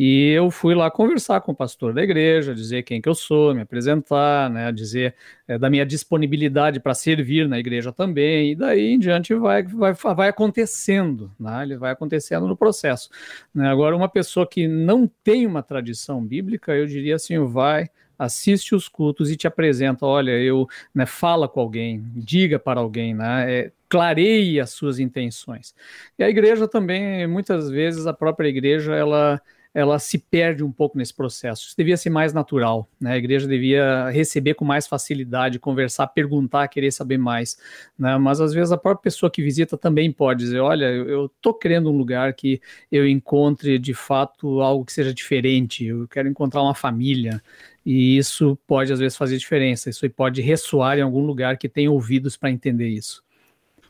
e 0.00 0.30
eu 0.30 0.48
fui 0.48 0.76
lá 0.76 0.88
conversar 0.92 1.40
com 1.40 1.50
o 1.50 1.56
pastor 1.56 1.92
da 1.92 2.00
igreja, 2.00 2.54
dizer 2.54 2.84
quem 2.84 3.02
que 3.02 3.08
eu 3.08 3.16
sou, 3.16 3.52
me 3.52 3.62
apresentar, 3.62 4.48
né, 4.48 4.70
dizer 4.70 5.12
é, 5.48 5.58
da 5.58 5.68
minha 5.68 5.84
disponibilidade 5.84 6.78
para 6.78 6.94
servir 6.94 7.48
na 7.48 7.58
igreja 7.58 7.92
também, 7.92 8.52
e 8.52 8.54
daí 8.54 8.92
em 8.92 8.98
diante 9.00 9.34
vai, 9.34 9.64
vai, 9.64 9.92
vai 9.92 10.28
acontecendo, 10.28 11.32
né, 11.36 11.64
ele 11.64 11.76
vai 11.76 11.90
acontecendo 11.90 12.46
no 12.46 12.56
processo. 12.56 13.10
Né? 13.52 13.68
Agora, 13.68 13.96
uma 13.96 14.08
pessoa 14.08 14.46
que 14.46 14.68
não 14.68 15.10
tem 15.24 15.44
uma 15.48 15.64
tradição 15.64 16.24
bíblica, 16.24 16.72
eu 16.76 16.86
diria 16.86 17.16
assim, 17.16 17.36
vai, 17.44 17.90
assiste 18.16 18.76
os 18.76 18.86
cultos 18.86 19.32
e 19.32 19.36
te 19.36 19.48
apresenta, 19.48 20.06
olha, 20.06 20.30
eu, 20.30 20.68
né, 20.94 21.06
fala 21.06 21.48
com 21.48 21.58
alguém, 21.58 22.04
diga 22.14 22.56
para 22.56 22.78
alguém, 22.78 23.14
né, 23.14 23.52
é, 23.52 23.72
clareie 23.88 24.60
as 24.60 24.70
suas 24.70 24.98
intenções. 24.98 25.74
E 26.18 26.22
a 26.24 26.28
igreja 26.28 26.68
também, 26.68 27.26
muitas 27.26 27.70
vezes, 27.70 28.06
a 28.06 28.12
própria 28.12 28.48
igreja, 28.48 28.94
ela 28.94 29.40
ela 29.74 29.98
se 29.98 30.18
perde 30.18 30.64
um 30.64 30.72
pouco 30.72 30.96
nesse 30.98 31.14
processo. 31.14 31.66
Isso 31.66 31.76
devia 31.76 31.96
ser 31.96 32.10
mais 32.10 32.32
natural, 32.32 32.88
né? 33.00 33.12
A 33.12 33.16
igreja 33.18 33.46
devia 33.46 34.08
receber 34.10 34.54
com 34.54 34.64
mais 34.64 34.86
facilidade, 34.86 35.58
conversar, 35.58 36.06
perguntar, 36.08 36.66
querer 36.68 36.90
saber 36.90 37.18
mais, 37.18 37.56
né? 37.98 38.16
Mas 38.18 38.40
às 38.40 38.52
vezes 38.52 38.72
a 38.72 38.78
própria 38.78 39.02
pessoa 39.02 39.30
que 39.30 39.42
visita 39.42 39.76
também 39.76 40.10
pode 40.10 40.40
dizer, 40.40 40.60
olha, 40.60 40.86
eu 40.86 41.26
estou 41.26 41.54
querendo 41.54 41.90
um 41.90 41.96
lugar 41.96 42.32
que 42.34 42.60
eu 42.90 43.06
encontre 43.06 43.78
de 43.78 43.94
fato 43.94 44.60
algo 44.60 44.84
que 44.84 44.92
seja 44.92 45.12
diferente, 45.14 45.84
eu 45.84 46.08
quero 46.08 46.28
encontrar 46.28 46.62
uma 46.62 46.74
família, 46.74 47.40
e 47.84 48.16
isso 48.16 48.58
pode 48.66 48.92
às 48.92 48.98
vezes 48.98 49.16
fazer 49.16 49.36
diferença, 49.36 49.90
isso 49.90 50.08
pode 50.10 50.40
ressoar 50.42 50.98
em 50.98 51.02
algum 51.02 51.24
lugar 51.24 51.56
que 51.58 51.68
tem 51.68 51.88
ouvidos 51.88 52.36
para 52.36 52.50
entender 52.50 52.88
isso. 52.88 53.22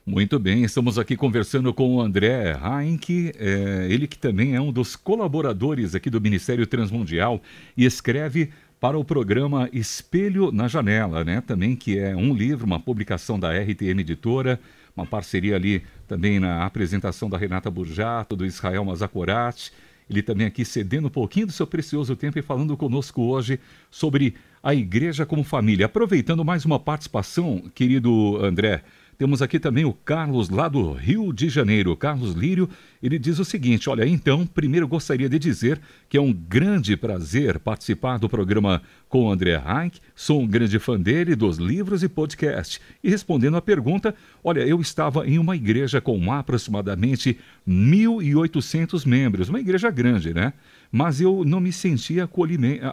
Muito 0.09 0.39
bem, 0.39 0.65
estamos 0.65 0.99
aqui 0.99 1.15
conversando 1.15 1.71
com 1.75 1.97
o 1.97 2.01
André 2.01 2.57
Heinck, 2.59 3.31
é, 3.39 3.89
ele 3.91 4.07
que 4.07 4.17
também 4.17 4.57
é 4.57 4.61
um 4.61 4.73
dos 4.73 4.97
colaboradores 4.97 5.95
aqui 5.95 6.09
do 6.09 6.19
Ministério 6.19 6.67
Transmundial 6.67 7.43
e 7.77 7.85
escreve 7.85 8.49
para 8.81 8.99
o 8.99 9.05
programa 9.05 9.69
Espelho 9.71 10.51
na 10.51 10.67
Janela, 10.67 11.23
né? 11.25 11.43
Também 11.43 11.77
que 11.77 11.99
é 11.99 12.17
um 12.17 12.33
livro, 12.33 12.65
uma 12.65 12.81
publicação 12.81 13.39
da 13.39 13.53
RTN 13.53 14.01
Editora, 14.01 14.59
uma 14.97 15.05
parceria 15.05 15.57
ali 15.57 15.83
também 16.07 16.41
na 16.41 16.65
apresentação 16.65 17.29
da 17.29 17.37
Renata 17.37 17.71
Burjato, 17.71 18.35
do 18.35 18.47
Israel 18.47 18.87
Mazakorati. 18.87 19.75
Ele 20.09 20.23
também 20.23 20.47
aqui 20.47 20.65
cedendo 20.65 21.09
um 21.09 21.11
pouquinho 21.11 21.49
do 21.49 21.53
seu 21.53 21.67
precioso 21.67 22.17
tempo 22.17 22.39
e 22.39 22.43
falando 22.43 22.75
conosco 22.79 23.21
hoje 23.25 23.61
sobre 23.91 24.37
a 24.63 24.75
igreja 24.75 25.27
como 25.27 25.45
família. 25.45 25.85
Aproveitando 25.85 26.43
mais 26.43 26.65
uma 26.65 26.79
participação, 26.79 27.63
querido 27.75 28.39
André, 28.43 28.83
temos 29.19 29.43
aqui 29.43 29.59
também 29.59 29.85
o 29.85 29.93
Carlos, 29.93 30.49
lá 30.49 30.69
do 30.69 30.93
Rio 30.93 31.33
de 31.33 31.49
Janeiro. 31.49 31.97
Carlos 31.97 32.35
Lírio, 32.35 32.71
ele 33.03 33.19
diz 33.19 33.41
o 33.41 33.45
seguinte: 33.45 33.91
Olha, 33.91 34.07
então, 34.07 34.47
primeiro 34.47 34.87
gostaria 34.87 35.29
de 35.29 35.41
dizer 35.41 35.81
que 36.09 36.17
é 36.17 36.21
um 36.21 36.33
grande 36.33 36.97
prazer 36.97 37.59
participar 37.59 38.19
do 38.21 38.29
programa 38.29 38.81
com 39.09 39.25
o 39.25 39.33
André 39.33 39.57
Reich. 39.57 40.01
Sou 40.15 40.41
um 40.41 40.47
grande 40.47 40.79
fã 40.79 40.99
dele, 40.99 41.35
dos 41.35 41.59
livros 41.59 42.05
e 42.05 42.09
podcast. 42.09 42.81
E 43.03 43.11
respondendo 43.11 43.57
à 43.57 43.61
pergunta, 43.61 44.15
olha, 44.43 44.61
eu 44.61 44.81
estava 44.81 45.27
em 45.27 45.37
uma 45.37 45.57
igreja 45.57 46.01
com 46.01 46.33
aproximadamente 46.33 47.41
1.800 47.67 49.05
membros, 49.05 49.49
uma 49.49 49.59
igreja 49.59 49.91
grande, 49.91 50.33
né? 50.33 50.53
Mas 50.93 51.21
eu 51.21 51.45
não 51.45 51.59
me 51.59 51.73
sentia 51.73 52.31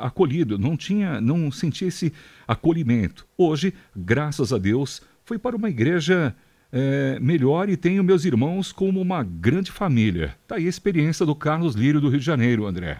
acolhido, 0.01 0.57
não 0.57 0.75
tinha, 0.75 1.21
não 1.21 1.51
sentia 1.51 1.87
esse 1.87 2.11
acolhimento. 2.47 3.27
Hoje, 3.37 3.73
graças 3.95 4.51
a 4.51 4.57
Deus, 4.57 5.01
fui 5.25 5.37
para 5.39 5.55
uma 5.55 5.69
igreja 5.69 6.35
é, 6.71 7.19
melhor 7.19 7.69
e 7.69 7.75
tenho 7.75 8.03
meus 8.03 8.25
irmãos 8.25 8.71
como 8.71 9.01
uma 9.01 9.23
grande 9.23 9.71
família. 9.71 10.35
Está 10.43 10.55
aí 10.55 10.65
a 10.65 10.69
experiência 10.69 11.25
do 11.25 11.35
Carlos 11.35 11.75
Lírio 11.75 11.99
do 11.99 12.09
Rio 12.09 12.19
de 12.19 12.25
Janeiro, 12.25 12.65
André. 12.65 12.99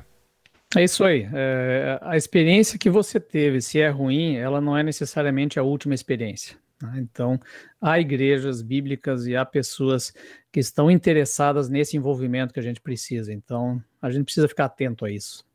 É 0.76 0.84
isso 0.84 1.04
aí. 1.04 1.28
É, 1.34 2.00
a 2.02 2.18
experiência 2.18 2.80
que 2.80 2.90
você 2.90 3.20
teve, 3.20 3.62
se 3.62 3.80
é 3.80 3.90
ruim, 3.90 4.36
ela 4.36 4.60
não 4.60 4.78
é 4.78 4.84
necessariamente 4.84 5.60
a 5.60 5.64
última 5.64 5.94
experiência. 5.94 6.58
Né? 6.82 7.00
Então, 7.00 7.40
há 7.80 8.00
igrejas 8.00 8.62
bíblicas 8.62 9.28
e 9.28 9.36
há 9.36 9.46
pessoas 9.46 10.14
que 10.52 10.60
estão 10.60 10.90
interessadas 10.90 11.70
nesse 11.70 11.96
envolvimento 11.96 12.54
que 12.54 12.60
a 12.60 12.64
gente 12.64 12.82
precisa. 12.82 13.32
Então, 13.32 13.82
a 14.02 14.10
gente 14.10 14.26
precisa 14.26 14.48
ficar 14.48 14.66
atento 14.66 15.06
a 15.06 15.12
isso. 15.12 15.46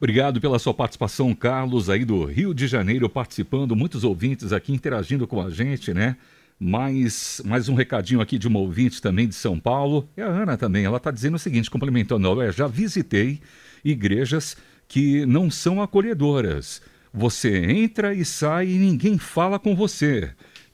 Obrigado 0.00 0.40
pela 0.40 0.58
sua 0.58 0.72
participação, 0.72 1.34
Carlos, 1.34 1.90
aí 1.90 2.06
do 2.06 2.24
Rio 2.24 2.54
de 2.54 2.66
Janeiro, 2.66 3.06
participando, 3.06 3.76
muitos 3.76 4.02
ouvintes 4.02 4.50
aqui 4.50 4.72
interagindo 4.72 5.26
com 5.26 5.42
a 5.42 5.50
gente, 5.50 5.92
né? 5.92 6.16
Mais, 6.58 7.42
mais 7.44 7.68
um 7.68 7.74
recadinho 7.74 8.22
aqui 8.22 8.38
de 8.38 8.48
uma 8.48 8.60
ouvinte 8.60 9.02
também 9.02 9.28
de 9.28 9.34
São 9.34 9.60
Paulo. 9.60 10.08
E 10.16 10.22
a 10.22 10.26
Ana 10.26 10.56
também, 10.56 10.86
ela 10.86 10.96
está 10.96 11.10
dizendo 11.10 11.34
o 11.34 11.38
seguinte, 11.38 11.70
complementando, 11.70 12.30
olha, 12.30 12.50
já 12.50 12.66
visitei 12.66 13.42
igrejas 13.84 14.56
que 14.88 15.26
não 15.26 15.50
são 15.50 15.82
acolhedoras. 15.82 16.80
Você 17.12 17.58
entra 17.66 18.14
e 18.14 18.24
sai 18.24 18.68
e 18.68 18.78
ninguém 18.78 19.18
fala 19.18 19.58
com 19.58 19.76
você. 19.76 20.30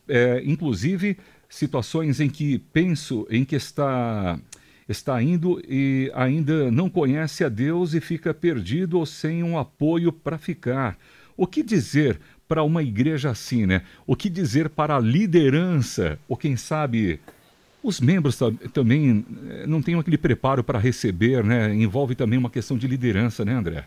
É, 0.06 0.40
inclusive, 0.44 1.16
situações 1.48 2.20
em 2.20 2.30
que 2.30 2.60
penso 2.72 3.26
em 3.28 3.44
que 3.44 3.56
está 3.56 4.38
está 4.88 5.20
indo 5.22 5.60
e 5.68 6.10
ainda 6.14 6.70
não 6.70 6.88
conhece 6.88 7.44
a 7.44 7.48
Deus 7.48 7.94
e 7.94 8.00
fica 8.00 8.32
perdido 8.32 8.98
ou 8.98 9.06
sem 9.06 9.42
um 9.42 9.58
apoio 9.58 10.12
para 10.12 10.38
ficar. 10.38 10.96
O 11.36 11.46
que 11.46 11.62
dizer 11.62 12.20
para 12.48 12.62
uma 12.62 12.82
igreja 12.82 13.30
assim, 13.30 13.66
né? 13.66 13.82
O 14.06 14.14
que 14.14 14.30
dizer 14.30 14.68
para 14.68 14.96
a 14.96 15.00
liderança? 15.00 16.18
Ou 16.28 16.36
quem 16.36 16.56
sabe 16.56 17.20
os 17.82 18.00
membros 18.00 18.38
também 18.72 19.24
eh, 19.48 19.66
não 19.66 19.82
têm 19.82 19.96
aquele 19.96 20.18
preparo 20.18 20.62
para 20.64 20.78
receber, 20.78 21.44
né? 21.44 21.74
Envolve 21.74 22.14
também 22.14 22.38
uma 22.38 22.50
questão 22.50 22.78
de 22.78 22.86
liderança, 22.86 23.44
né, 23.44 23.52
André? 23.52 23.84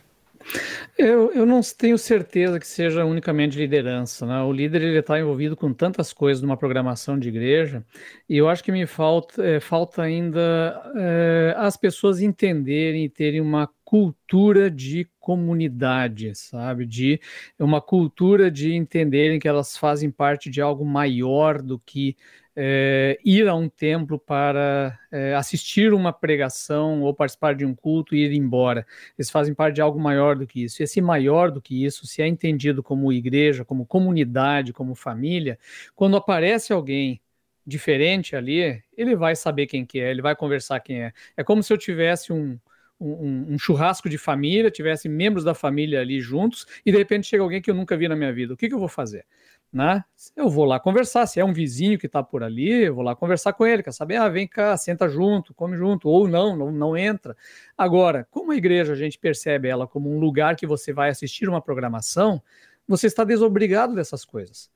Eu, 0.98 1.32
eu 1.32 1.46
não 1.46 1.62
tenho 1.78 1.98
certeza 1.98 2.60
que 2.60 2.68
seja 2.68 3.06
unicamente 3.06 3.58
liderança. 3.58 4.26
Né? 4.26 4.42
O 4.42 4.52
líder 4.52 4.82
ele 4.82 5.00
está 5.00 5.20
envolvido 5.20 5.56
com 5.56 5.74
tantas 5.74 6.12
coisas 6.12 6.42
numa 6.42 6.58
programação 6.58 7.18
de 7.18 7.30
igreja 7.30 7.86
e 8.28 8.38
eu 8.38 8.50
acho 8.50 8.64
que 8.64 8.72
me 8.72 8.86
falta, 8.86 9.44
é, 9.44 9.60
falta 9.60 10.02
ainda 10.02 10.82
é, 10.96 11.54
as 11.58 11.78
pessoas 11.78 12.22
entenderem 12.22 13.06
e 13.06 13.10
terem 13.10 13.42
uma 13.42 13.70
cultura 13.84 14.70
de 14.70 15.08
comunidade, 15.20 16.36
sabe? 16.36 16.86
De 16.86 17.20
uma 17.58 17.82
cultura 17.82 18.52
de 18.52 18.76
entenderem 18.76 19.40
que 19.40 19.48
elas 19.48 19.78
fazem 19.78 20.12
parte 20.12 20.50
de 20.50 20.62
algo 20.62 20.86
maior 20.86 21.62
do 21.62 21.80
que 21.80 22.16
é, 22.62 23.18
ir 23.24 23.48
a 23.48 23.56
um 23.56 23.70
templo 23.70 24.20
para 24.20 25.00
é, 25.10 25.34
assistir 25.34 25.94
uma 25.94 26.12
pregação 26.12 27.02
ou 27.04 27.14
participar 27.14 27.56
de 27.56 27.64
um 27.64 27.74
culto 27.74 28.14
e 28.14 28.26
ir 28.26 28.34
embora. 28.34 28.86
Eles 29.18 29.30
fazem 29.30 29.54
parte 29.54 29.76
de 29.76 29.82
algo 29.82 29.98
maior 29.98 30.36
do 30.36 30.46
que 30.46 30.66
isso. 30.66 30.82
E 30.82 30.84
esse 30.84 31.00
maior 31.00 31.52
do 31.52 31.62
que 31.62 31.86
isso, 31.86 32.06
se 32.06 32.22
é 32.22 32.28
entendido 32.28 32.84
como 32.84 33.14
igreja, 33.14 33.64
como 33.64 33.86
comunidade, 33.86 34.74
como 34.74 34.94
família, 34.94 35.58
quando 35.96 36.18
aparece 36.18 36.74
alguém 36.74 37.22
diferente 37.66 38.36
ali, 38.36 38.84
ele 38.98 39.16
vai 39.16 39.38
saber 39.38 39.66
quem 39.66 39.86
que 39.86 40.02
é, 40.02 40.12
ele 40.12 40.22
vai 40.22 40.36
conversar 40.36 40.82
quem 40.82 41.04
é. 41.04 41.14
É 41.38 41.44
como 41.46 41.64
se 41.64 41.72
eu 41.72 41.78
tivesse 41.78 42.34
um, 42.34 42.60
um, 43.00 43.54
um, 43.54 43.58
churrasco 43.58 44.10
de 44.10 44.18
família, 44.18 44.70
tivesse 44.70 45.08
membros 45.08 45.46
da 45.46 45.54
família 45.54 46.02
ali 46.02 46.20
juntos, 46.20 46.66
e 46.86 46.92
de 46.92 46.98
repente 46.98 47.28
chega 47.28 47.42
alguém 47.42 47.62
que 47.62 47.72
eu 47.72 47.76
nunca 47.76 47.96
vi 47.96 48.10
na 48.10 48.18
minha 48.18 48.34
vida. 48.34 48.54
O 48.54 48.58
que, 48.58 48.68
que 48.68 48.76
eu 48.76 48.80
vou 48.80 48.90
fazer? 48.90 49.26
Né? 49.72 50.04
Eu 50.36 50.50
vou 50.50 50.66
lá 50.66 50.80
conversar. 50.80 51.28
Se 51.28 51.40
é 51.40 51.46
um 51.46 51.54
vizinho 51.54 51.98
que 51.98 52.08
está 52.08 52.24
por 52.24 52.44
ali, 52.44 52.86
eu 52.86 52.96
vou 52.96 53.04
lá 53.04 53.16
conversar 53.16 53.54
com 53.54 53.66
ele. 53.66 53.84
Quer 53.84 53.94
saber? 53.94 54.18
Ah, 54.18 54.28
vem 54.28 54.48
cá, 54.48 54.76
senta 54.76 55.08
junto, 55.08 55.54
come 55.54 55.78
junto, 55.78 56.10
ou 56.10 56.28
não, 56.28 56.56
não, 56.56 56.72
não 56.72 56.98
entra. 56.98 57.38
Agora, 57.78 58.28
como 58.32 58.52
a 58.52 58.56
igreja 58.56 58.94
a 58.94 58.96
gente 58.96 59.20
percebe 59.20 59.68
ela 59.68 59.88
como 59.88 60.12
um 60.14 60.20
lugar 60.20 60.56
que 60.56 60.66
você 60.66 60.92
vai 60.92 61.10
assistir 61.10 61.48
uma 61.48 61.62
programação, 61.62 62.42
você 62.88 63.08
está 63.08 63.24
desobrigado 63.24 63.94
dessas 63.94 64.26
coisas. 64.26 64.70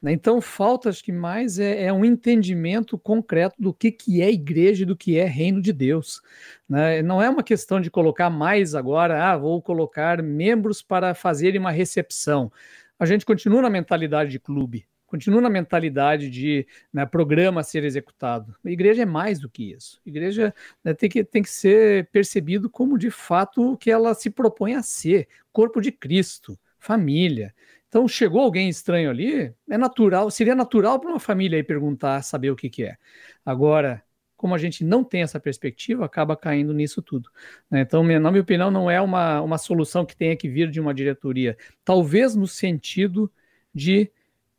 Né? 0.00 0.12
Então, 0.12 0.40
falta, 0.40 0.90
acho 0.90 1.02
que 1.02 1.10
mais 1.10 1.58
é, 1.58 1.84
é, 1.84 1.92
um 1.92 2.04
entendimento 2.04 2.96
concreto 2.96 3.56
do 3.58 3.74
que, 3.74 3.90
que 3.90 4.22
é 4.22 4.30
igreja 4.30 4.84
e 4.84 4.86
do 4.86 4.96
que 4.96 5.18
é 5.18 5.24
reino 5.24 5.60
de 5.60 5.72
Deus. 5.72 6.22
Né? 6.68 7.02
Não 7.02 7.20
é 7.20 7.28
uma 7.28 7.42
questão 7.42 7.80
de 7.80 7.90
colocar 7.90 8.30
mais 8.30 8.74
agora, 8.74 9.32
ah, 9.32 9.36
vou 9.36 9.60
colocar 9.60 10.22
membros 10.22 10.82
para 10.82 11.14
fazerem 11.14 11.58
uma 11.58 11.72
recepção 11.72 12.52
a 12.98 13.06
gente 13.06 13.24
continua 13.24 13.62
na 13.62 13.70
mentalidade 13.70 14.30
de 14.30 14.38
clube, 14.38 14.86
continua 15.06 15.40
na 15.40 15.50
mentalidade 15.50 16.28
de 16.30 16.66
né, 16.92 17.06
programa 17.06 17.60
a 17.60 17.64
ser 17.64 17.84
executado. 17.84 18.54
A 18.64 18.70
igreja 18.70 19.02
é 19.02 19.06
mais 19.06 19.38
do 19.38 19.48
que 19.48 19.72
isso. 19.72 20.00
A 20.04 20.08
igreja 20.08 20.54
né, 20.82 20.94
tem, 20.94 21.08
que, 21.08 21.24
tem 21.24 21.42
que 21.42 21.50
ser 21.50 22.08
percebido 22.10 22.68
como 22.68 22.98
de 22.98 23.10
fato 23.10 23.72
o 23.72 23.76
que 23.76 23.90
ela 23.90 24.14
se 24.14 24.30
propõe 24.30 24.74
a 24.74 24.82
ser: 24.82 25.28
corpo 25.52 25.80
de 25.80 25.92
Cristo, 25.92 26.58
família. 26.78 27.54
Então, 27.88 28.06
chegou 28.08 28.40
alguém 28.40 28.68
estranho 28.68 29.08
ali, 29.08 29.54
é 29.70 29.78
natural, 29.78 30.30
seria 30.30 30.54
natural 30.54 30.98
para 30.98 31.08
uma 31.08 31.20
família 31.20 31.56
aí 31.56 31.62
perguntar, 31.62 32.20
saber 32.22 32.50
o 32.50 32.56
que, 32.56 32.68
que 32.68 32.84
é. 32.84 32.96
Agora, 33.44 34.02
como 34.36 34.54
a 34.54 34.58
gente 34.58 34.84
não 34.84 35.02
tem 35.02 35.22
essa 35.22 35.40
perspectiva, 35.40 36.04
acaba 36.04 36.36
caindo 36.36 36.74
nisso 36.74 37.00
tudo. 37.00 37.30
Né? 37.70 37.80
Então, 37.80 38.02
na 38.04 38.30
minha 38.30 38.42
opinião, 38.42 38.70
não 38.70 38.90
é 38.90 39.00
uma, 39.00 39.40
uma 39.40 39.58
solução 39.58 40.04
que 40.04 40.16
tenha 40.16 40.36
que 40.36 40.48
vir 40.48 40.70
de 40.70 40.80
uma 40.80 40.92
diretoria. 40.92 41.56
Talvez 41.84 42.34
no 42.34 42.46
sentido 42.46 43.30
de 43.74 44.10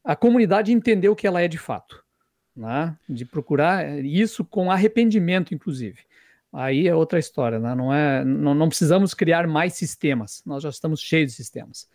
a 0.03 0.15
comunidade 0.15 0.71
entender 0.71 1.09
o 1.09 1.15
que 1.15 1.27
ela 1.27 1.41
é 1.41 1.47
de 1.47 1.57
fato. 1.57 2.03
Né? 2.55 2.97
De 3.07 3.23
procurar 3.25 4.03
isso 4.03 4.43
com 4.43 4.71
arrependimento, 4.71 5.53
inclusive. 5.53 5.99
Aí 6.51 6.87
é 6.87 6.95
outra 6.95 7.19
história, 7.19 7.59
né? 7.59 7.75
não, 7.75 7.93
é, 7.93 8.23
não, 8.23 8.55
não 8.55 8.69
precisamos 8.69 9.13
criar 9.13 9.45
mais 9.45 9.73
sistemas, 9.73 10.41
nós 10.45 10.63
já 10.63 10.69
estamos 10.69 11.01
cheios 11.01 11.31
de 11.31 11.35
sistemas. 11.35 11.89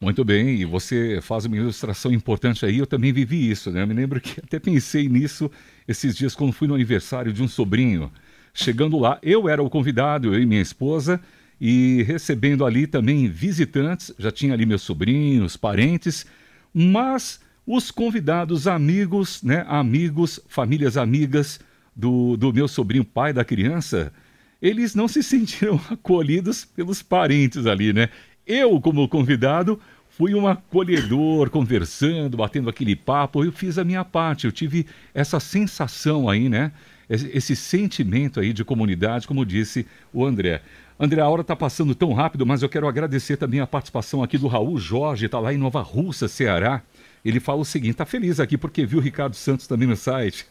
Muito 0.00 0.22
bem, 0.24 0.60
e 0.60 0.64
você 0.66 1.20
faz 1.22 1.46
uma 1.46 1.56
ilustração 1.56 2.12
importante 2.12 2.66
aí, 2.66 2.78
eu 2.78 2.86
também 2.86 3.14
vivi 3.14 3.50
isso, 3.50 3.70
né? 3.70 3.82
Eu 3.82 3.86
me 3.86 3.94
lembro 3.94 4.20
que 4.20 4.40
até 4.40 4.58
pensei 4.58 5.08
nisso 5.08 5.50
esses 5.88 6.14
dias 6.14 6.34
quando 6.34 6.52
fui 6.52 6.68
no 6.68 6.74
aniversário 6.74 7.32
de 7.32 7.42
um 7.42 7.48
sobrinho. 7.48 8.12
Chegando 8.52 8.98
lá, 8.98 9.18
eu 9.22 9.48
era 9.48 9.62
o 9.62 9.70
convidado, 9.70 10.34
eu 10.34 10.40
e 10.40 10.44
minha 10.44 10.60
esposa, 10.60 11.18
e 11.58 12.02
recebendo 12.02 12.66
ali 12.66 12.86
também 12.86 13.26
visitantes, 13.26 14.12
já 14.18 14.30
tinha 14.30 14.52
ali 14.52 14.66
meus 14.66 14.82
sobrinhos, 14.82 15.56
parentes, 15.56 16.26
mas 16.74 17.40
os 17.66 17.90
convidados 17.90 18.66
amigos, 18.66 19.42
né, 19.42 19.64
amigos, 19.66 20.38
famílias 20.46 20.98
amigas 20.98 21.58
do, 21.94 22.36
do 22.36 22.52
meu 22.52 22.68
sobrinho, 22.68 23.04
pai 23.04 23.32
da 23.32 23.44
criança, 23.46 24.12
eles 24.60 24.94
não 24.94 25.08
se 25.08 25.22
sentiram 25.24 25.80
acolhidos 25.90 26.66
pelos 26.66 27.02
parentes 27.02 27.64
ali, 27.64 27.94
né? 27.94 28.10
Eu, 28.46 28.80
como 28.80 29.08
convidado, 29.08 29.80
fui 30.08 30.32
um 30.34 30.46
acolhedor, 30.46 31.50
conversando, 31.50 32.36
batendo 32.36 32.70
aquele 32.70 32.94
papo, 32.94 33.44
eu 33.44 33.50
fiz 33.50 33.76
a 33.76 33.84
minha 33.84 34.04
parte, 34.04 34.46
eu 34.46 34.52
tive 34.52 34.86
essa 35.12 35.40
sensação 35.40 36.28
aí, 36.28 36.48
né? 36.48 36.70
Esse 37.08 37.56
sentimento 37.56 38.38
aí 38.38 38.52
de 38.52 38.64
comunidade, 38.64 39.26
como 39.26 39.44
disse 39.44 39.84
o 40.12 40.24
André. 40.24 40.62
André, 40.98 41.20
a 41.20 41.28
hora 41.28 41.42
está 41.42 41.54
passando 41.54 41.94
tão 41.94 42.12
rápido, 42.12 42.46
mas 42.46 42.62
eu 42.62 42.68
quero 42.68 42.88
agradecer 42.88 43.36
também 43.36 43.60
a 43.60 43.66
participação 43.66 44.22
aqui 44.22 44.38
do 44.38 44.46
Raul 44.46 44.78
Jorge, 44.78 45.26
está 45.26 45.38
lá 45.38 45.52
em 45.52 45.58
Nova 45.58 45.82
Russa, 45.82 46.26
Ceará. 46.26 46.82
Ele 47.24 47.40
fala 47.40 47.60
o 47.60 47.64
seguinte: 47.64 47.92
está 47.92 48.06
feliz 48.06 48.40
aqui 48.40 48.56
porque 48.56 48.86
viu 48.86 49.00
o 49.00 49.02
Ricardo 49.02 49.34
Santos 49.34 49.66
também 49.66 49.88
no 49.88 49.96
site. 49.96 50.46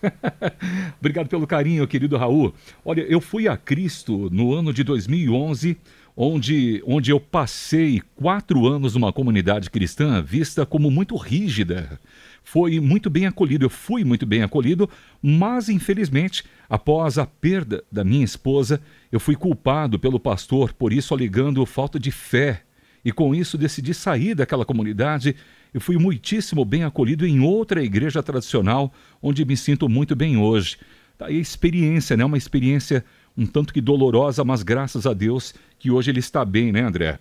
Obrigado 1.00 1.28
pelo 1.30 1.48
carinho, 1.48 1.88
querido 1.88 2.18
Raul. 2.18 2.54
Olha, 2.84 3.02
eu 3.02 3.22
fui 3.22 3.48
a 3.48 3.56
Cristo 3.58 4.30
no 4.32 4.54
ano 4.54 4.74
de 4.74 4.84
2011 4.84 5.78
onde, 6.16 6.82
onde 6.86 7.12
eu 7.12 7.20
passei 7.20 8.02
quatro 8.16 8.66
anos 8.66 8.94
numa 8.94 9.12
comunidade 9.12 9.70
cristã 9.70 10.22
vista 10.22 10.66
como 10.66 10.90
muito 10.90 11.16
rígida. 11.16 12.00
Foi 12.44 12.80
muito 12.80 13.10
bem 13.10 13.26
acolhido, 13.26 13.66
eu 13.66 13.70
fui 13.70 14.04
muito 14.04 14.26
bem 14.26 14.44
acolhido, 14.44 14.90
mas 15.22 15.68
infelizmente, 15.68 16.44
após 16.70 17.18
a 17.18 17.26
perda 17.26 17.84
da 17.92 18.04
minha 18.04 18.24
esposa, 18.24 18.80
eu 19.12 19.20
fui 19.20 19.36
culpado 19.36 19.98
pelo 19.98 20.20
pastor, 20.20 20.72
por 20.72 20.94
isso 20.94 21.14
alegando 21.14 21.66
falta 21.66 22.00
de 22.00 22.12
fé. 22.12 22.62
E 23.04 23.12
com 23.12 23.36
isso 23.36 23.58
decidi 23.58 23.94
sair 23.94 24.34
daquela 24.34 24.66
comunidade 24.66 25.36
e 25.74 25.80
fui 25.80 25.98
muitíssimo 25.98 26.64
bem 26.64 26.84
acolhido 26.84 27.26
em 27.26 27.40
outra 27.40 27.84
igreja 27.84 28.24
tradicional, 28.24 28.94
onde 29.22 29.44
me 29.44 29.58
sinto 29.58 29.90
muito 29.90 30.16
bem 30.16 30.38
hoje. 30.38 30.78
Daí 31.18 31.38
a 31.38 31.40
experiência, 31.40 32.18
né? 32.18 32.26
Uma 32.26 32.38
experiência 32.38 33.06
um 33.38 33.46
tanto 33.46 33.74
que 33.74 33.82
dolorosa, 33.82 34.44
mas 34.44 34.64
graças 34.64 35.06
a 35.06 35.14
Deus 35.14 35.54
que 35.78 35.92
hoje 35.92 36.12
ele 36.12 36.20
está 36.20 36.46
bem, 36.46 36.72
né, 36.72 36.82
André? 36.82 37.20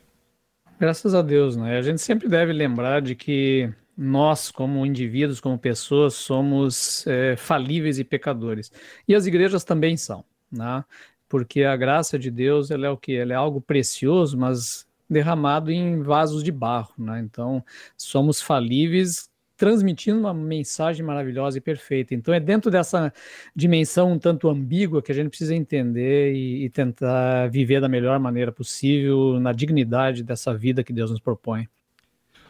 Graças 0.79 1.15
a 1.15 1.23
Deus, 1.23 1.57
né? 1.57 1.79
A 1.79 1.83
gente 1.83 2.01
sempre 2.01 2.29
deve 2.29 2.53
lembrar 2.53 3.01
de 3.01 3.15
que 3.15 3.73
nós, 3.97 4.51
como 4.51 4.85
indivíduos, 4.85 5.41
como 5.41 5.59
pessoas, 5.59 6.15
somos 6.15 7.07
é, 7.07 7.37
falíveis 7.37 7.99
e 7.99 8.05
pecadores. 8.05 8.73
E 9.07 9.15
as 9.15 9.27
igrejas 9.27 9.65
também 9.65 9.97
são, 9.97 10.25
né? 10.51 10.85
Porque 11.29 11.63
a 11.63 11.77
graça 11.77 12.19
de 12.19 12.31
Deus, 12.31 12.71
ela 12.71 12.87
é 12.87 12.91
o 12.91 12.97
que? 12.97 13.15
Ela 13.15 13.33
é 13.33 13.37
algo 13.37 13.61
precioso, 13.61 14.37
mas 14.37 14.87
derramado 15.09 15.71
em 15.71 16.03
vasos 16.03 16.43
de 16.43 16.51
barro, 16.51 16.93
né? 16.99 17.21
Então, 17.21 17.65
somos 17.97 18.41
falíveis 18.41 19.29
transmitindo 19.57 20.19
uma 20.19 20.35
mensagem 20.35 21.05
maravilhosa 21.05 21.59
e 21.59 21.61
perfeita. 21.61 22.15
Então 22.15 22.35
é 22.35 22.41
dentro 22.41 22.71
dessa 22.71 23.13
dimensão 23.55 24.13
um 24.13 24.19
tanto 24.19 24.49
ambígua 24.49 25.03
que 25.03 25.13
a 25.13 25.15
gente 25.15 25.29
precisa 25.29 25.55
entender 25.55 26.35
e, 26.35 26.65
e 26.65 26.71
tentar 26.71 27.49
viver 27.49 27.81
da 27.81 27.89
melhor 27.89 28.19
maneira 28.19 28.51
possível 28.51 29.39
na 29.41 29.53
dignidade 29.53 30.23
dessa 30.23 30.55
vida 30.55 30.83
que 30.83 30.93
Deus 30.93 31.11
nos 31.11 31.21
propõe. 31.21 31.69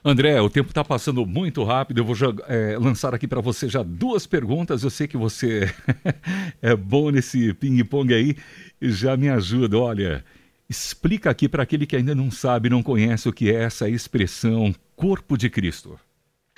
André, 0.07 0.38
o 0.38 0.51
tempo 0.51 0.69
está 0.69 0.85
passando 0.85 1.25
muito 1.25 1.64
rápido. 1.64 1.99
Eu 1.99 2.05
vou 2.05 2.14
é, 2.47 2.77
lançar 2.77 3.14
aqui 3.14 3.27
para 3.27 3.40
você 3.40 3.71
já 3.71 3.83
duas 3.83 4.27
perguntas. 4.27 4.83
Eu 4.83 4.90
sei 4.90 5.09
que 5.09 5.17
você 5.17 5.73
é 6.61 6.77
bom 6.77 7.11
nesse 7.11 7.55
ping-pong 7.55 8.12
aí 8.12 8.37
já 8.83 9.17
me 9.17 9.31
ajuda. 9.31 9.79
Olha, 9.79 10.23
explica 10.69 11.31
aqui 11.31 11.49
para 11.49 11.62
aquele 11.62 11.87
que 11.87 11.97
ainda 11.97 12.14
não 12.14 12.31
sabe, 12.31 12.69
não 12.69 12.83
conhece 12.83 13.31
o 13.31 13.33
que 13.33 13.51
é 13.51 13.62
essa 13.62 13.88
expressão 13.88 14.75
corpo 14.95 15.38
de 15.38 15.49
Cristo. 15.49 15.99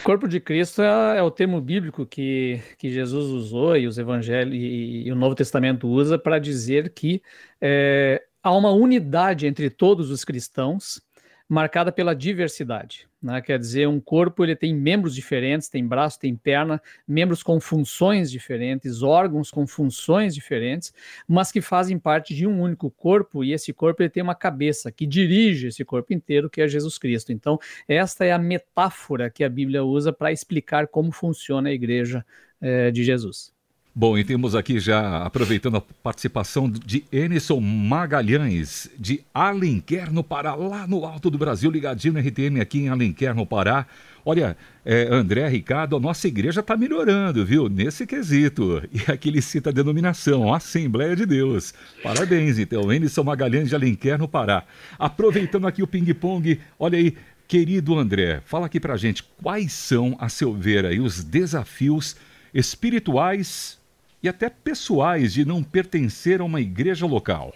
Corpo 0.04 0.28
de 0.28 0.38
Cristo 0.40 0.82
é, 0.82 1.18
é, 1.18 1.22
o 1.22 1.30
termo 1.30 1.60
bíblico 1.60 2.06
que, 2.06 2.60
que 2.78 2.90
Jesus 2.90 3.26
usou 3.26 3.76
e 3.76 3.86
os 3.86 3.98
evangelhos 3.98 4.54
e, 4.54 5.04
e 5.06 5.12
o 5.12 5.16
Novo 5.16 5.34
Testamento 5.34 5.88
usa 5.88 6.18
para 6.18 6.38
dizer 6.38 6.92
que 6.92 7.22
é, 7.60 8.22
há 8.42 8.52
uma 8.52 8.70
unidade 8.70 9.46
entre 9.46 9.70
todos 9.70 10.10
os 10.10 10.24
cristãos 10.24 11.00
marcada 11.48 11.92
pela 11.92 12.14
diversidade. 12.14 13.08
Né? 13.22 13.40
Quer 13.40 13.58
dizer, 13.58 13.88
um 13.88 14.00
corpo 14.00 14.44
ele 14.44 14.56
tem 14.56 14.74
membros 14.74 15.14
diferentes, 15.14 15.68
tem 15.68 15.86
braço, 15.86 16.18
tem 16.18 16.34
perna, 16.34 16.82
membros 17.06 17.42
com 17.42 17.60
funções 17.60 18.30
diferentes, 18.30 19.02
órgãos 19.02 19.50
com 19.50 19.66
funções 19.66 20.34
diferentes, 20.34 20.92
mas 21.26 21.52
que 21.52 21.60
fazem 21.60 21.98
parte 21.98 22.34
de 22.34 22.46
um 22.46 22.60
único 22.60 22.90
corpo, 22.90 23.44
e 23.44 23.52
esse 23.52 23.72
corpo 23.72 24.02
ele 24.02 24.10
tem 24.10 24.22
uma 24.22 24.34
cabeça 24.34 24.90
que 24.90 25.06
dirige 25.06 25.68
esse 25.68 25.84
corpo 25.84 26.12
inteiro, 26.12 26.50
que 26.50 26.60
é 26.60 26.68
Jesus 26.68 26.98
Cristo. 26.98 27.32
Então, 27.32 27.58
esta 27.88 28.24
é 28.24 28.32
a 28.32 28.38
metáfora 28.38 29.30
que 29.30 29.44
a 29.44 29.48
Bíblia 29.48 29.84
usa 29.84 30.12
para 30.12 30.32
explicar 30.32 30.88
como 30.88 31.12
funciona 31.12 31.68
a 31.68 31.72
igreja 31.72 32.24
é, 32.60 32.90
de 32.90 33.04
Jesus. 33.04 33.55
Bom, 33.98 34.18
e 34.18 34.22
temos 34.22 34.54
aqui 34.54 34.78
já, 34.78 35.22
aproveitando 35.24 35.78
a 35.78 35.80
participação 35.80 36.68
de 36.68 37.06
Enison 37.10 37.58
Magalhães, 37.60 38.90
de 38.98 39.24
Alenquer, 39.32 40.12
no 40.12 40.22
Pará, 40.22 40.54
lá 40.54 40.86
no 40.86 41.06
alto 41.06 41.30
do 41.30 41.38
Brasil, 41.38 41.70
ligadinho 41.70 42.12
no 42.12 42.20
RTM 42.20 42.60
aqui 42.60 42.80
em 42.80 42.88
Alenquer, 42.90 43.34
no 43.34 43.46
Pará. 43.46 43.86
Olha, 44.22 44.54
é, 44.84 45.08
André, 45.10 45.48
Ricardo, 45.48 45.96
a 45.96 45.98
nossa 45.98 46.28
igreja 46.28 46.60
está 46.60 46.76
melhorando, 46.76 47.42
viu? 47.46 47.70
Nesse 47.70 48.06
quesito. 48.06 48.82
E 48.92 49.10
aqui 49.10 49.30
ele 49.30 49.40
cita 49.40 49.70
a 49.70 49.72
denominação, 49.72 50.52
Assembleia 50.52 51.16
de 51.16 51.24
Deus. 51.24 51.72
Parabéns, 52.02 52.58
então, 52.58 52.92
Enison 52.92 53.24
Magalhães 53.24 53.70
de 53.70 53.76
Alenquer, 53.76 54.18
no 54.18 54.28
Pará. 54.28 54.64
Aproveitando 54.98 55.66
aqui 55.66 55.82
o 55.82 55.86
ping-pong, 55.86 56.60
olha 56.78 56.98
aí, 56.98 57.16
querido 57.48 57.98
André, 57.98 58.42
fala 58.44 58.66
aqui 58.66 58.78
pra 58.78 58.98
gente, 58.98 59.22
quais 59.42 59.72
são, 59.72 60.14
a 60.20 60.28
seu 60.28 60.52
ver 60.52 60.84
aí, 60.84 61.00
os 61.00 61.24
desafios 61.24 62.14
espirituais 62.52 63.78
e 64.26 64.28
até 64.28 64.50
pessoais 64.50 65.32
de 65.32 65.44
não 65.44 65.62
pertencer 65.62 66.40
a 66.40 66.44
uma 66.44 66.60
igreja 66.60 67.06
local? 67.06 67.54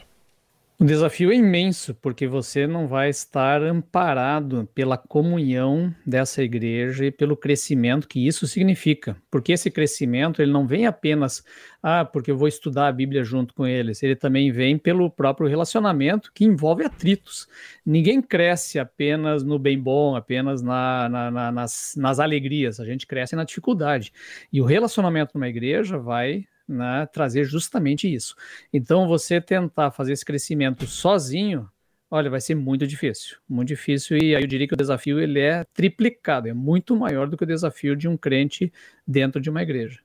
O 0.80 0.84
desafio 0.84 1.30
é 1.30 1.34
imenso, 1.34 1.94
porque 1.96 2.26
você 2.26 2.66
não 2.66 2.88
vai 2.88 3.10
estar 3.10 3.62
amparado 3.62 4.66
pela 4.74 4.96
comunhão 4.96 5.94
dessa 6.06 6.42
igreja 6.42 7.04
e 7.04 7.10
pelo 7.10 7.36
crescimento 7.36 8.08
que 8.08 8.26
isso 8.26 8.46
significa. 8.46 9.14
Porque 9.30 9.52
esse 9.52 9.70
crescimento, 9.70 10.40
ele 10.40 10.50
não 10.50 10.66
vem 10.66 10.86
apenas, 10.86 11.44
ah, 11.82 12.02
porque 12.02 12.30
eu 12.30 12.38
vou 12.38 12.48
estudar 12.48 12.88
a 12.88 12.92
Bíblia 12.92 13.22
junto 13.22 13.52
com 13.52 13.66
eles, 13.66 14.02
ele 14.02 14.16
também 14.16 14.50
vem 14.50 14.78
pelo 14.78 15.10
próprio 15.10 15.50
relacionamento 15.50 16.32
que 16.32 16.46
envolve 16.46 16.82
atritos. 16.82 17.46
Ninguém 17.84 18.22
cresce 18.22 18.78
apenas 18.78 19.42
no 19.42 19.58
bem 19.58 19.78
bom, 19.78 20.16
apenas 20.16 20.62
na, 20.62 21.10
na, 21.10 21.30
na, 21.30 21.52
nas, 21.52 21.94
nas 21.94 22.18
alegrias, 22.18 22.80
a 22.80 22.86
gente 22.86 23.06
cresce 23.06 23.36
na 23.36 23.44
dificuldade. 23.44 24.14
E 24.50 24.62
o 24.62 24.64
relacionamento 24.64 25.32
numa 25.34 25.48
igreja 25.48 25.98
vai 25.98 26.46
né, 26.70 27.06
trazer 27.12 27.44
justamente 27.44 28.12
isso. 28.12 28.34
Então, 28.72 29.08
você 29.08 29.40
tentar 29.40 29.90
fazer 29.90 30.12
esse 30.12 30.24
crescimento 30.24 30.86
sozinho, 30.86 31.68
olha, 32.10 32.30
vai 32.30 32.40
ser 32.40 32.54
muito 32.54 32.86
difícil, 32.86 33.36
muito 33.48 33.68
difícil. 33.68 34.16
E 34.16 34.34
aí 34.36 34.42
eu 34.42 34.46
diria 34.46 34.68
que 34.68 34.74
o 34.74 34.76
desafio 34.76 35.18
ele 35.18 35.40
é 35.40 35.64
triplicado, 35.74 36.48
é 36.48 36.54
muito 36.54 36.96
maior 36.96 37.28
do 37.28 37.36
que 37.36 37.44
o 37.44 37.46
desafio 37.46 37.96
de 37.96 38.08
um 38.08 38.16
crente 38.16 38.72
dentro 39.06 39.40
de 39.40 39.50
uma 39.50 39.62
igreja. 39.62 39.98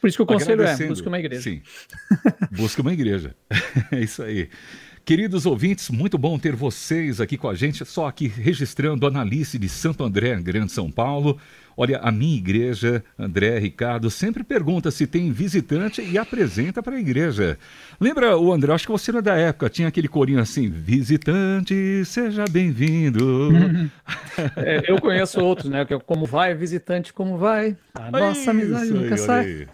Por 0.00 0.06
isso 0.06 0.18
que 0.18 0.22
o 0.22 0.26
conselho 0.26 0.62
é, 0.62 0.86
busque 0.86 1.08
uma 1.08 1.18
igreja. 1.18 1.42
Sim, 1.42 1.62
busque 2.52 2.80
uma 2.80 2.92
igreja. 2.92 3.34
é 3.90 4.00
isso 4.00 4.22
aí. 4.22 4.48
Queridos 5.04 5.46
ouvintes, 5.46 5.88
muito 5.88 6.18
bom 6.18 6.38
ter 6.38 6.54
vocês 6.54 7.18
aqui 7.18 7.38
com 7.38 7.48
a 7.48 7.54
gente, 7.54 7.82
só 7.86 8.06
aqui 8.06 8.28
registrando 8.28 9.06
a 9.06 9.08
Analice 9.08 9.58
de 9.58 9.66
Santo 9.66 10.04
André, 10.04 10.36
Grande 10.42 10.70
São 10.70 10.92
Paulo. 10.92 11.40
Olha, 11.80 11.98
a 11.98 12.10
minha 12.10 12.36
igreja, 12.36 13.04
André 13.16 13.56
Ricardo, 13.60 14.10
sempre 14.10 14.42
pergunta 14.42 14.90
se 14.90 15.06
tem 15.06 15.30
visitante 15.30 16.02
e 16.02 16.18
apresenta 16.18 16.82
para 16.82 16.96
a 16.96 16.98
igreja. 16.98 17.56
Lembra 18.00 18.36
o 18.36 18.52
André? 18.52 18.72
Acho 18.72 18.86
que 18.86 18.90
você 18.90 19.12
não 19.12 19.20
é 19.20 19.22
da 19.22 19.36
época, 19.36 19.70
tinha 19.70 19.86
aquele 19.86 20.08
corinho 20.08 20.40
assim: 20.40 20.68
visitante, 20.68 22.04
seja 22.04 22.46
bem-vindo. 22.50 23.50
é, 24.56 24.90
eu 24.90 25.00
conheço 25.00 25.40
outros, 25.40 25.70
né? 25.70 25.86
É 25.88 25.98
como 26.00 26.26
vai, 26.26 26.52
visitante, 26.52 27.12
como 27.12 27.38
vai? 27.38 27.76
A 27.94 28.10
nossa 28.10 28.50
amizade 28.50 28.90
nunca 28.90 29.16
sai. 29.16 29.68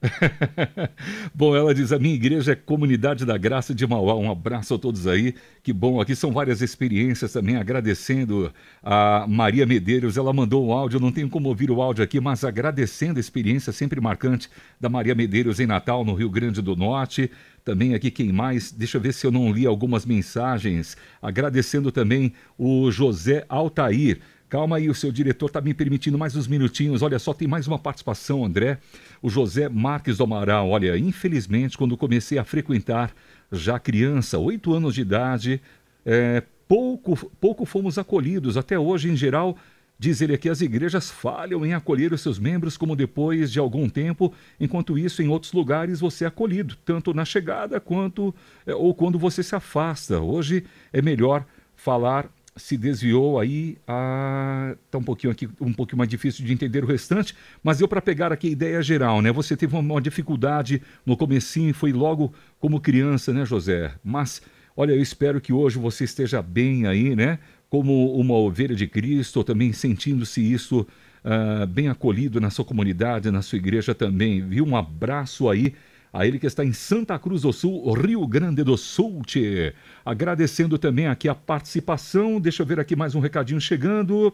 bom, 1.34 1.56
ela 1.56 1.74
diz: 1.74 1.92
a 1.92 1.98
minha 1.98 2.14
igreja 2.14 2.52
é 2.52 2.54
Comunidade 2.54 3.24
da 3.24 3.36
Graça 3.36 3.74
de 3.74 3.86
Mauá. 3.86 4.14
Um 4.14 4.30
abraço 4.30 4.74
a 4.74 4.78
todos 4.78 5.06
aí. 5.06 5.34
Que 5.62 5.72
bom, 5.72 6.00
aqui 6.00 6.14
são 6.14 6.32
várias 6.32 6.62
experiências 6.62 7.32
também. 7.32 7.56
Agradecendo 7.56 8.52
a 8.82 9.26
Maria 9.28 9.66
Medeiros, 9.66 10.16
ela 10.16 10.32
mandou 10.32 10.66
um 10.66 10.72
áudio, 10.72 11.00
não 11.00 11.10
tenho 11.10 11.28
como 11.28 11.48
ouvir 11.48 11.70
o 11.70 11.82
áudio 11.82 12.04
aqui, 12.04 12.20
mas 12.20 12.44
agradecendo 12.44 13.18
a 13.18 13.20
experiência 13.20 13.72
sempre 13.72 14.00
marcante 14.00 14.48
da 14.80 14.88
Maria 14.88 15.14
Medeiros 15.14 15.58
em 15.58 15.66
Natal, 15.66 16.04
no 16.04 16.14
Rio 16.14 16.30
Grande 16.30 16.62
do 16.62 16.76
Norte. 16.76 17.30
Também 17.64 17.94
aqui 17.94 18.10
quem 18.10 18.32
mais, 18.32 18.72
deixa 18.72 18.96
eu 18.96 19.00
ver 19.00 19.12
se 19.12 19.26
eu 19.26 19.30
não 19.30 19.52
li 19.52 19.66
algumas 19.66 20.06
mensagens. 20.06 20.96
Agradecendo 21.20 21.92
também 21.92 22.32
o 22.56 22.90
José 22.90 23.44
Altair. 23.48 24.20
Calma 24.48 24.78
aí, 24.78 24.88
o 24.88 24.94
seu 24.94 25.12
diretor 25.12 25.46
está 25.46 25.60
me 25.60 25.74
permitindo 25.74 26.16
mais 26.16 26.34
uns 26.34 26.48
minutinhos. 26.48 27.02
Olha 27.02 27.18
só, 27.18 27.34
tem 27.34 27.46
mais 27.46 27.66
uma 27.66 27.78
participação, 27.78 28.42
André. 28.42 28.78
O 29.20 29.28
José 29.28 29.68
Marques 29.68 30.16
do 30.16 30.24
Amaral. 30.24 30.70
Olha, 30.70 30.96
infelizmente, 30.96 31.76
quando 31.76 31.98
comecei 31.98 32.38
a 32.38 32.44
frequentar, 32.44 33.12
já 33.52 33.78
criança, 33.78 34.38
oito 34.38 34.72
anos 34.72 34.94
de 34.94 35.02
idade, 35.02 35.60
é, 36.04 36.42
pouco, 36.66 37.14
pouco 37.38 37.66
fomos 37.66 37.98
acolhidos. 37.98 38.56
Até 38.56 38.78
hoje, 38.78 39.10
em 39.10 39.16
geral, 39.16 39.56
Diz 40.00 40.20
ele 40.20 40.32
aqui: 40.32 40.48
as 40.48 40.60
igrejas 40.60 41.10
falham 41.10 41.66
em 41.66 41.74
acolher 41.74 42.12
os 42.12 42.20
seus 42.20 42.38
membros, 42.38 42.76
como 42.76 42.94
depois 42.94 43.50
de 43.50 43.58
algum 43.58 43.88
tempo, 43.88 44.32
enquanto 44.60 44.96
isso, 44.96 45.20
em 45.22 45.28
outros 45.28 45.52
lugares, 45.52 45.98
você 45.98 46.24
é 46.24 46.28
acolhido, 46.28 46.76
tanto 46.84 47.12
na 47.12 47.24
chegada 47.24 47.80
quanto 47.80 48.32
é, 48.64 48.72
ou 48.72 48.94
quando 48.94 49.18
você 49.18 49.42
se 49.42 49.56
afasta. 49.56 50.20
Hoje 50.20 50.64
é 50.92 51.02
melhor 51.02 51.44
falar 51.74 52.30
se 52.58 52.76
desviou 52.76 53.38
aí 53.38 53.78
a 53.86 54.74
tá 54.90 54.98
um 54.98 55.02
pouquinho 55.02 55.32
aqui 55.32 55.48
um 55.60 55.72
pouquinho 55.72 55.98
mais 55.98 56.10
difícil 56.10 56.44
de 56.44 56.52
entender 56.52 56.84
o 56.84 56.86
restante 56.86 57.34
mas 57.62 57.80
eu 57.80 57.88
para 57.88 58.02
pegar 58.02 58.32
aqui 58.32 58.48
a 58.48 58.50
ideia 58.50 58.82
geral 58.82 59.22
né 59.22 59.32
você 59.32 59.56
teve 59.56 59.74
uma, 59.74 59.94
uma 59.94 60.00
dificuldade 60.00 60.82
no 61.06 61.16
comecinho 61.16 61.72
foi 61.72 61.92
logo 61.92 62.32
como 62.58 62.80
criança 62.80 63.32
né 63.32 63.44
José 63.46 63.92
mas 64.04 64.42
olha 64.76 64.92
eu 64.92 65.00
espero 65.00 65.40
que 65.40 65.52
hoje 65.52 65.78
você 65.78 66.04
esteja 66.04 66.42
bem 66.42 66.86
aí 66.86 67.16
né 67.16 67.38
como 67.68 68.14
uma 68.14 68.34
ovelha 68.34 68.74
de 68.74 68.86
Cristo, 68.86 69.44
também 69.44 69.72
sentindo-se 69.72 70.40
isso 70.40 70.86
uh, 71.24 71.66
bem 71.66 71.88
acolhido 71.88 72.40
na 72.40 72.50
sua 72.50 72.64
comunidade, 72.64 73.30
na 73.30 73.42
sua 73.42 73.58
igreja 73.58 73.94
também. 73.94 74.40
Viu? 74.40 74.64
Um 74.64 74.76
abraço 74.76 75.48
aí 75.48 75.74
a 76.12 76.26
ele 76.26 76.38
que 76.38 76.46
está 76.46 76.64
em 76.64 76.72
Santa 76.72 77.18
Cruz 77.18 77.42
do 77.42 77.52
Sul, 77.52 77.92
Rio 77.92 78.26
Grande 78.26 78.62
do 78.62 78.76
Sul. 78.76 79.22
Tchê. 79.26 79.74
Agradecendo 80.04 80.78
também 80.78 81.06
aqui 81.06 81.28
a 81.28 81.34
participação. 81.34 82.40
Deixa 82.40 82.62
eu 82.62 82.66
ver 82.66 82.80
aqui 82.80 82.96
mais 82.96 83.14
um 83.14 83.20
recadinho 83.20 83.60
chegando. 83.60 84.32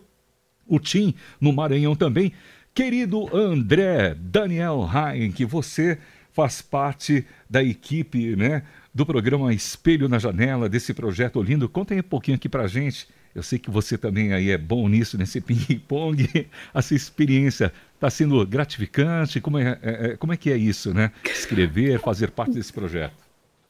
O 0.67 0.79
Tim, 0.79 1.15
no 1.41 1.53
Maranhão 1.53 1.95
também. 1.95 2.33
Querido 2.75 3.35
André 3.37 4.15
Daniel 4.19 4.89
que 5.35 5.45
você 5.45 5.99
faz 6.33 6.61
parte 6.61 7.25
da 7.49 7.63
equipe 7.63 8.35
né, 8.35 8.63
do 8.93 9.07
programa 9.07 9.55
Espelho 9.55 10.09
na 10.09 10.19
Janela, 10.19 10.69
desse 10.69 10.93
projeto 10.93 11.41
lindo. 11.43 11.69
Conta 11.69 11.95
aí 11.95 12.01
um 12.01 12.05
pouquinho 12.05 12.37
aqui 12.37 12.49
pra 12.49 12.67
gente 12.67 13.07
eu 13.35 13.43
sei 13.43 13.59
que 13.59 13.71
você 13.71 13.99
também 13.99 14.33
aí 14.33 14.51
é 14.51 14.57
bom 14.57 14.89
nisso, 14.89 15.19
nesse 15.19 15.41
ping-pong. 15.41 16.29
Essa 16.73 16.95
experiência 16.95 17.73
está 18.05 18.11
sendo 18.11 18.47
gratificante? 18.47 19.40
Como 19.40 19.59
é, 19.59 19.79
é, 19.83 20.07
é, 20.07 20.17
como 20.17 20.33
é 20.33 20.37
que 20.37 20.51
é 20.51 20.57
isso, 20.57 20.93
né? 20.93 21.11
Escrever, 21.25 21.99
fazer 22.01 22.31
parte 22.31 22.53
desse 22.53 22.73
projeto. 22.73 23.14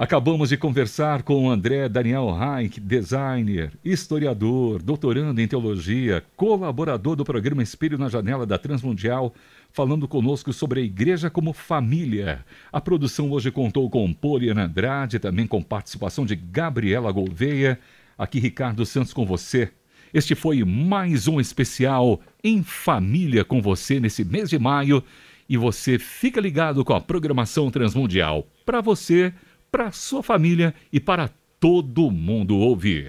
Acabamos 0.00 0.50
de 0.50 0.56
conversar 0.56 1.24
com 1.24 1.50
André 1.50 1.88
Daniel 1.88 2.30
Reich, 2.30 2.78
designer, 2.78 3.72
historiador, 3.84 4.80
doutorando 4.80 5.40
em 5.40 5.48
teologia, 5.48 6.22
colaborador 6.36 7.16
do 7.16 7.24
programa 7.24 7.64
Espelho 7.64 7.98
na 7.98 8.08
Janela 8.08 8.46
da 8.46 8.56
Transmundial, 8.56 9.34
falando 9.72 10.06
conosco 10.06 10.52
sobre 10.52 10.78
a 10.78 10.84
igreja 10.84 11.28
como 11.28 11.52
família. 11.52 12.44
A 12.72 12.80
produção 12.80 13.32
hoje 13.32 13.50
contou 13.50 13.90
com 13.90 14.14
Poliana 14.14 14.66
Andrade, 14.66 15.18
também 15.18 15.48
com 15.48 15.60
participação 15.60 16.24
de 16.24 16.36
Gabriela 16.36 17.10
Gouveia. 17.10 17.76
Aqui 18.16 18.38
Ricardo 18.38 18.86
Santos 18.86 19.12
com 19.12 19.26
você. 19.26 19.68
Este 20.14 20.36
foi 20.36 20.62
mais 20.62 21.26
um 21.26 21.40
especial 21.40 22.20
em 22.44 22.62
família 22.62 23.44
com 23.44 23.60
você 23.60 23.98
nesse 23.98 24.24
mês 24.24 24.48
de 24.48 24.60
maio. 24.60 25.02
E 25.48 25.56
você 25.56 25.98
fica 25.98 26.40
ligado 26.40 26.84
com 26.84 26.92
a 26.92 27.00
programação 27.00 27.68
Transmundial. 27.68 28.46
Para 28.64 28.80
você 28.80 29.34
para 29.70 29.92
sua 29.92 30.22
família 30.22 30.74
e 30.92 31.00
para 31.00 31.30
todo 31.60 32.10
mundo 32.10 32.56
ouvir. 32.56 33.06